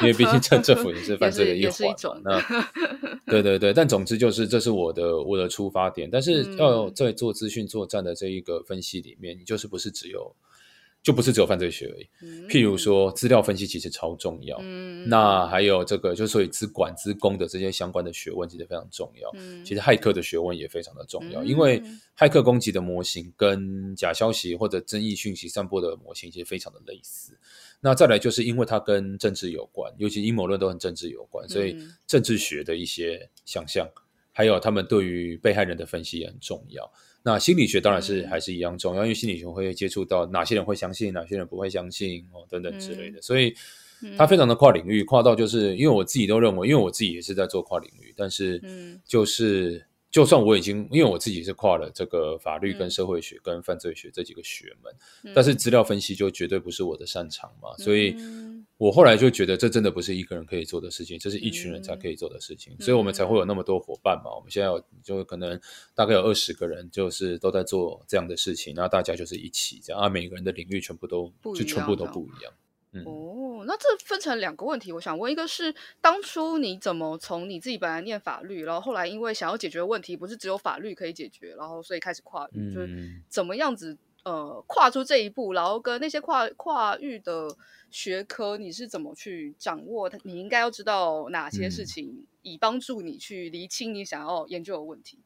[0.00, 2.20] 因为毕竟政政府也是犯罪的一 环。
[2.24, 2.40] 那
[3.24, 6.10] 对对对，但总之就是这是我的我的出发点。
[6.10, 10.34] 但是要在做资讯作战的这一个分析里面，你就是不是只有。
[11.08, 12.06] 就不是只有犯罪学而已，
[12.50, 19.30] 譬如说资料分析其实超重要，嗯、那还有这个，就所以资管、资工的这些相关的学问其实非常重要。
[19.32, 21.82] 嗯、其实骇客的学问也非常的重要，嗯、因为
[22.14, 27.38] 骇客攻击的模型跟假消息或者争议讯息散播的模型其实非常的类似。
[27.80, 31.74] 那再来就是因为它跟政治有关，尤其阴谋论都很政治有关，所以
[32.06, 33.88] 政治学的一些想象，
[34.30, 36.92] 还有他们对于被害人的分析也很重要。
[37.28, 43.54] 那心理学当然是还是一样重要，嗯、因为心理学会接触到哪些人会相信，哪些人不会相信哦，等等之类的，嗯、所以
[44.16, 48.62] 它非常的跨领域，跨到就是因为我自己都认为，因为我自己也是在做跨领域，但是
[49.04, 49.76] 就是。
[49.76, 54.90] 嗯就算我已经，因为我自己是跨了这个法律跟社会学跟犯罪学这几个学门，
[55.24, 58.16] 嗯、但是资料分析就绝对不是我的擅长嘛，嗯、所以
[58.78, 64.34] 我后来就觉得这真的不是一个人可以做的事情，这是一群人才可以做的事情，嗯、所以我们才会有那么多伙伴嘛。
[64.34, 65.60] 我们现在有就可能
[65.94, 72.52] 大概有二十个人，就是都在做这样的事情，然后大家就是一起这样啊，每个人的领域全部都就全部都不一样。
[72.92, 83.98] 嗯、哦，那这分成两个问题，我想问，一个是当初你怎么从你自己本来念法律，然后后来因为想要解决问题，不是只有法律可以解决，然后所以开始跨域，嗯、就是怎么样子
[84.28, 87.56] 呃跨出这一步，然后跟那些跨跨域的
[87.90, 90.10] 学科，你是怎么去掌握？
[90.24, 95.18] 你应该要知道哪些事情，嗯、以帮助你去厘清你想要研究的问题。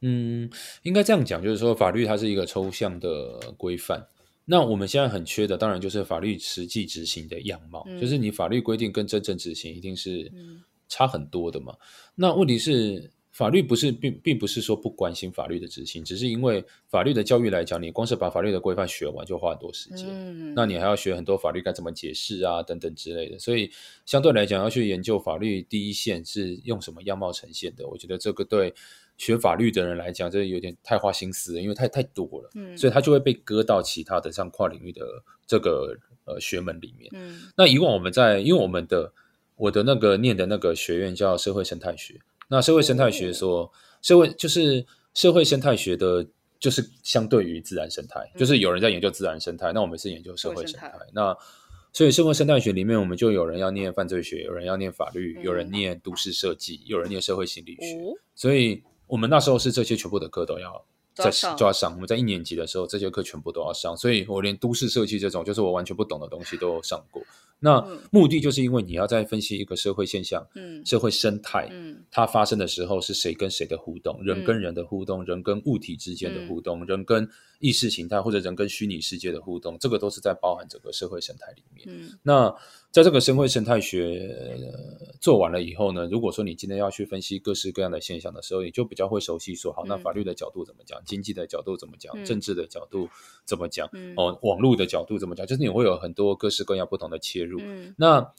[0.00, 0.48] 嗯，
[0.82, 4.06] 应该这样讲，就是说法律它是一个抽象的规范。
[4.44, 10.32] 那我们现在很缺的，当然就是法律实际执行的样貌，嗯、就是你法律规定跟真正执行一定是
[10.88, 11.72] 差很多的嘛。
[11.72, 11.84] 嗯、
[12.14, 23.70] 那问题是，法律不是并并不是说不关心法律的执行，只是因为法律的教育来讲，你光是把法律的规范学完就花很多时间，嗯、那你还要学很多法律该怎么解释啊等等之类的，所以
[24.04, 28.74] 相对来讲，要去研究法律第一线是用什么样貌呈现的，我觉得这个对。
[29.20, 35.04] 学法律的人来讲，这有点太花心思了，因为太太多了，嗯，所以他就会被割到其他的像跨领域的
[35.44, 35.92] 这个
[36.24, 37.10] 呃学门里面。
[37.12, 39.12] 嗯，那以往我们在，因为我们的
[39.56, 43.70] 我的那个念的那个学院叫社会生态学，那社会生态学说、哦、
[44.02, 44.84] 社会就是
[45.14, 46.26] 社会生态学的，
[46.58, 50.92] 就是相对于自然生态，嗯、就是有人在研究自然生态，那我们是研究社会生态。
[51.12, 51.36] 那
[51.92, 58.82] 所以社会生态学里面，我们就有人要念犯罪学，有人要念法律，嗯、有人念都市设计，有人念社会心理学，哦、所以。
[59.08, 60.84] 我们那时候是这些全部的课都要
[61.18, 67.22] 在就要上，我们在一年级的时候，这节课全部都要上，所以我连都市设计这种就是我完全不懂的东西都上过。
[67.60, 77.28] 那目的就是因为你要在分析一个社会现象，嗯，社会生态，嗯，它发生的时候是谁跟谁的互动，人跟人的互动，人跟物体之间的互动，人跟
[77.58, 81.86] 意识形态或者人跟虚拟世界的互动，这个都是在包含整个社会生态里面。
[81.88, 82.54] 嗯，那
[82.90, 84.56] 在这个社会生态学
[85.20, 93.08] 做完了以后呢，如果说你今天要去分析各式各样的现象的时候，你就比较会熟悉说，好，那法律的角度怎么讲，经济的角度怎么讲，政治的角度
[93.44, 97.60] 怎么讲，哦，网络的角度怎么讲，就是你会有很多各式各样不同的切入。
[97.62, 98.32] 嗯，那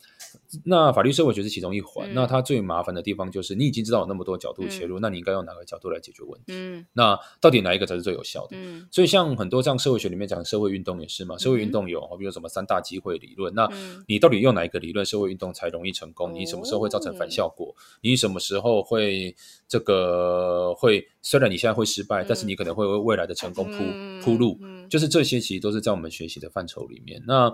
[0.64, 2.10] 那法律社会学是其中一环。
[2.10, 6.54] 嗯、那它最麻烦的地方就是，你已经知道有那么多角度切入，嗯、那你应该用哪个角度来解决问题？
[6.54, 8.58] 嗯，那到底哪一个才是最有效的？
[8.58, 13.54] 嗯，所以像很多像社会学里面讲的社会运动也是嘛，社会运动有，比如什么三大机会理论。
[13.54, 13.70] 那
[14.08, 16.34] 你到底用哪一个理论，社会运动才容易成功？
[16.34, 17.76] 你什么时候会造成反效果？
[18.02, 19.36] 你什么时候会
[19.68, 21.06] 这个会？
[21.22, 23.84] 虽然你现在会失败，但是你可能会为未来的成功铺
[24.24, 24.58] 铺路。
[24.88, 27.22] 就是这些其实都是在我们学习的范畴里面。
[27.28, 27.52] 那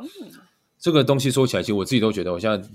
[0.77, 2.69] 这个东西说起来，其实我自己都觉得，我现在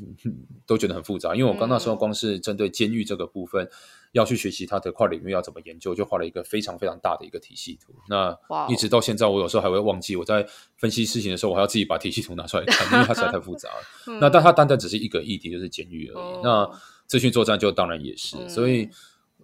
[0.67, 1.35] 都觉得很复杂。
[1.35, 3.71] 因为我刚那时候光是针对监狱这个部分，嗯、
[4.13, 7.95] 要去学习它的跨领域要怎么研究，就画了一个非常非常大的一个体系图。
[8.09, 8.37] 那
[8.69, 10.45] 一直到现在，我有时候还会忘记，我在
[10.77, 13.77] 分析事情的时候，我还要自己把体系图拿出来看，因为它实在太复杂了。
[14.09, 16.17] 嗯、那但它单单只是一个议题，就是监狱而已。
[16.17, 18.89] 哦、那资讯作战就当然也是，嗯、所以。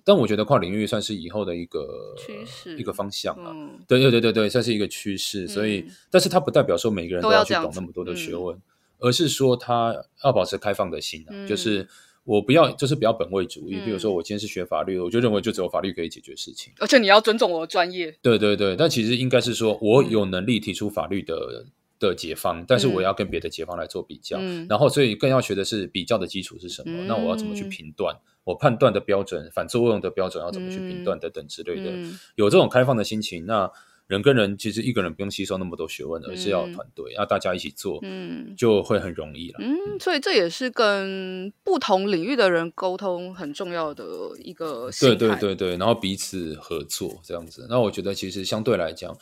[0.07, 3.51] 但我觉得跨领域算是以后的一个趋势，一个方向啊。
[3.53, 5.49] 嗯、对对对对对，算是一个趋势。
[5.49, 8.63] 所以，嗯、但是它不代表说每个人都要去懂那么多的学问，嗯、
[9.01, 9.93] 而是说他
[10.23, 11.89] 要保持开放的心就是
[12.23, 13.77] 我不要，就是不要本位主义。
[13.77, 16.73] 嗯、比如说，我今天是学法律，我就认为就只有法律可以解决事情。
[16.79, 18.17] 而且你要尊重我的专业。
[18.23, 21.67] 对对对，但其实应该是说我有能力提出法律的。
[21.99, 26.93] 的解方，但是我要跟别的解方来做比较，嗯、然后所以更要学的是比较的基础是什么？
[26.95, 28.15] 嗯、那我要怎么去评断？
[28.47, 33.71] 我判断的标准、反作用的标准要怎么去评断等等之类的，嗯、有这种开放的心情，那。
[34.09, 39.59] 人跟人其实一个人不用吸收那么多学问，而是要团队，要、嗯、大家一起做，嗯，就会很容易了。
[39.59, 44.05] 嗯，所以这也是跟不同领域的人沟通很重要的
[44.39, 44.89] 一个。
[45.01, 47.67] 对对对对，然后彼此合作这样子。
[47.69, 49.19] 那我觉得其实相对来讲。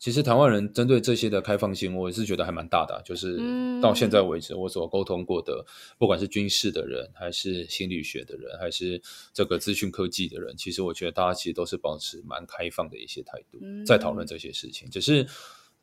[0.00, 3.02] 其实台湾人针对这些的开放性，我也是觉得还蛮大的啊。
[3.04, 3.38] 就是
[3.82, 5.62] 到现在为止，我所沟通过的，
[5.98, 8.98] 不管是军事的人，还是心理学的人，还是
[9.34, 14.88] 这个资讯科技的人，其实我觉得大家其实都是保持蛮开放的一些态度，在讨论这些事情。
[14.88, 15.26] 只是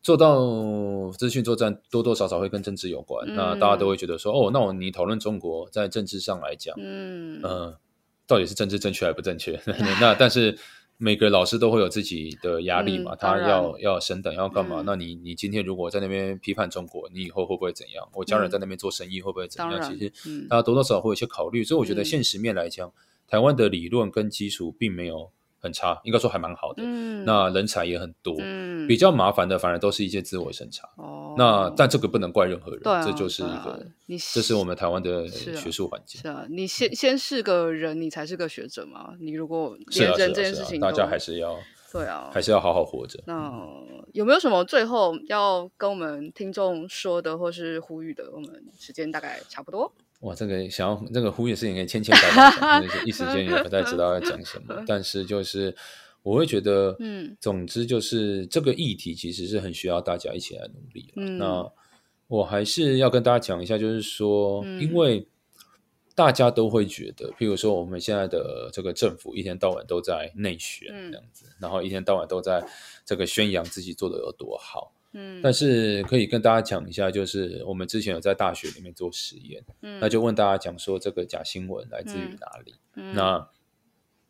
[0.01, 3.23] 做到资讯作战，多多少少会跟政治有关。
[3.35, 7.77] 那大家都会觉得说，哦，那我你讨论中国在政治上来讲，嗯，呃，
[8.25, 9.61] 到底是政治正确还不正确？
[10.01, 10.57] 那但是。
[10.97, 14.81] 每个老师都会有自己的压力嘛，嗯、他要要升等要干嘛？
[14.81, 18.07] 嗯、那你你今天如果在那边批判中国，你以后会不会怎样？
[18.13, 19.79] 我家人在那边做生意会不会怎样？
[19.79, 22.93] 嗯、其实大家多多少少会有些考虑，所以我觉得现实面来讲，嗯、
[23.27, 25.31] 台湾的理论跟基础并没有。
[25.59, 26.83] 很差，应该说还蛮好的。
[26.85, 28.35] 嗯，那人才也很多。
[28.39, 30.87] 嗯，比较麻烦的反而都是一些自我审查。
[30.97, 36.21] 哦，那但这个不能怪任何人，这就是一个，你这是我们台湾的学术环境。
[36.21, 39.13] 是啊，你先先是个人，你才是个学者嘛。
[39.19, 41.57] 你如果连人这件事情，大家还是要
[41.91, 43.19] 对啊，还是要好好活着。
[43.25, 43.51] 那
[44.13, 48.29] 有没有什么最后要跟我们听众说的，或是呼吁的？
[48.33, 49.91] 我们时间大概差不多。
[50.21, 54.75] 哇，这个想要这个呼吁的事情可以千千百百讲，一时间也不太知道要讲什么。
[54.87, 55.75] 但是就是
[56.23, 61.13] 我会觉得，嗯，总之就是这个议题其实是很需要大家一起来努力。
[61.15, 61.71] 嗯，那
[62.27, 65.27] 我还是要跟大家讲一下，就是说，嗯、因为
[66.15, 72.67] 大家都会觉得，譬如说我们现在的这个政府一天到晚都在内选这样子，嗯、然后一天到晚都在
[73.05, 74.93] 这个宣扬自己做的有多好。
[75.13, 82.75] 嗯，但是可以跟大家讲一下，就是我们之前有在大学里面做实验，嗯，那就问大家讲说这个假新闻来自于哪里？
[82.95, 83.49] 嗯，那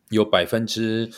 [0.09, 1.09] 有百分之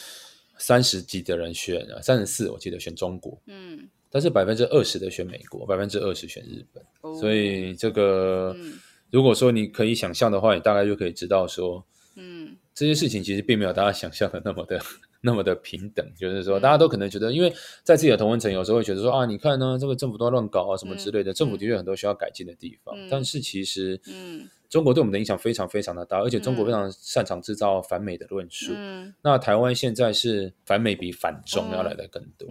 [0.58, 8.80] 三十几的人选啊，三十四我记得选中国，嗯，但是百分之二十的选美国，百分之二十选日本，哦，所以这个，嗯，
[9.12, 11.86] 如果说你可以想象的话，你大概就可以知道说，
[12.16, 14.80] 嗯，这些事情其实并没有大家想象的那么的。
[15.22, 17.54] 那么的平等，就是说，大家都可能觉得，因为
[17.84, 21.34] 在自己的同温层，有时候会觉得说啊，你看呢，这个政府都乱搞啊，什么之类的。
[21.34, 28.74] 政府的确很多需要改进的地方，但是其实，嗯，中国对我们的影响非常非常的大，而且中国非常擅长制造反美的论述。
[29.22, 32.48] 那台湾现在是反美比反中要来的更多。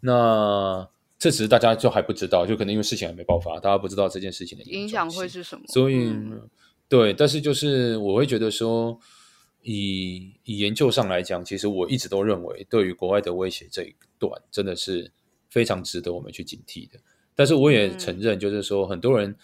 [0.00, 0.86] 那
[1.18, 5.62] 这只是大家就还不知道，就可能因为事情还没爆发，大家不知道这件事情的影响会是什么。
[5.68, 6.12] 所以，
[6.86, 9.00] 对，但是就是我会觉得说。
[9.62, 15.10] 以以研究上来讲，其实我一直都认为，对于国外的威胁这一段，真的是
[15.48, 16.98] 非常值得我们去警惕的。
[17.34, 19.34] 但是我也承认，就是说，很多人，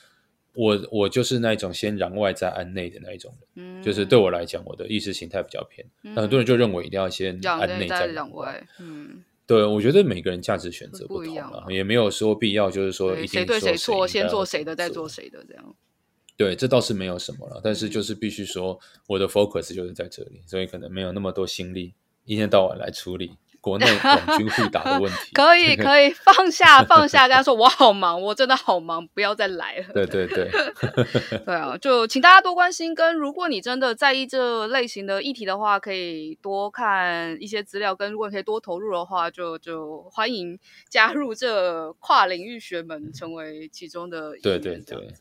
[0.54, 5.86] 我我就是那种先攘外再安内的那一种人，嗯，就是对我来讲，我的意识形态比较偏。
[6.00, 15.76] 那很多人就认为一定要先安内再攘外，嗯，对，我觉得每个人价值选择不同啊，也没有说必要，就是说一定谁对谁错，先做谁的，再做谁的这样。
[16.36, 25.18] 对，这倒是没有什么了，但是就是必须说，我的 focus 就是在这里，所以可能没有那么多心力，一天到晚来处理国内网军互打的问题。
[25.34, 29.86] 可以，可以放下，放下，跟他说我好忙，我真的好忙，不要再来了。
[29.94, 30.50] 对 对对，
[31.46, 40.58] 对啊，就请大家多关心，跟如果你真的在意这类型的议题的话，可以多看一些资料，跟如果你可以多投入的话，就就欢迎
[40.90, 44.42] 加入这跨领域学门，成为其中的一员。
[44.42, 45.14] 对对对。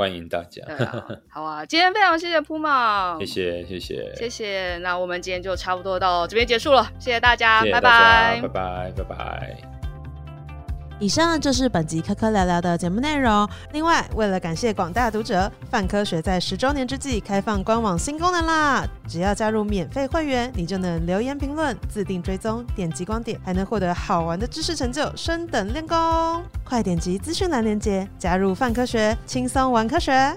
[0.00, 0.62] 欢迎大家。
[0.66, 4.78] 啊，好啊，今天非常谢谢 Puma，谢谢谢谢谢谢。
[4.78, 9.79] 那我们今天就差不多到这边结束了，谢谢大家，谢谢大家，拜拜，拜拜，拜拜。
[11.00, 13.48] 以上就是本集科科聊聊的节目内容。
[13.72, 18.86] 另外，为了感谢广大读者，泛科学在十周年之际开放官网新功能啦！
[19.08, 25.96] 只要加入免费会员，你就能留言评论、自定追踪、点击光点，还能获得好玩的知识成就，升等练功。
[26.62, 30.36] 快点击资讯栏链接，加入泛科学，轻松玩科学。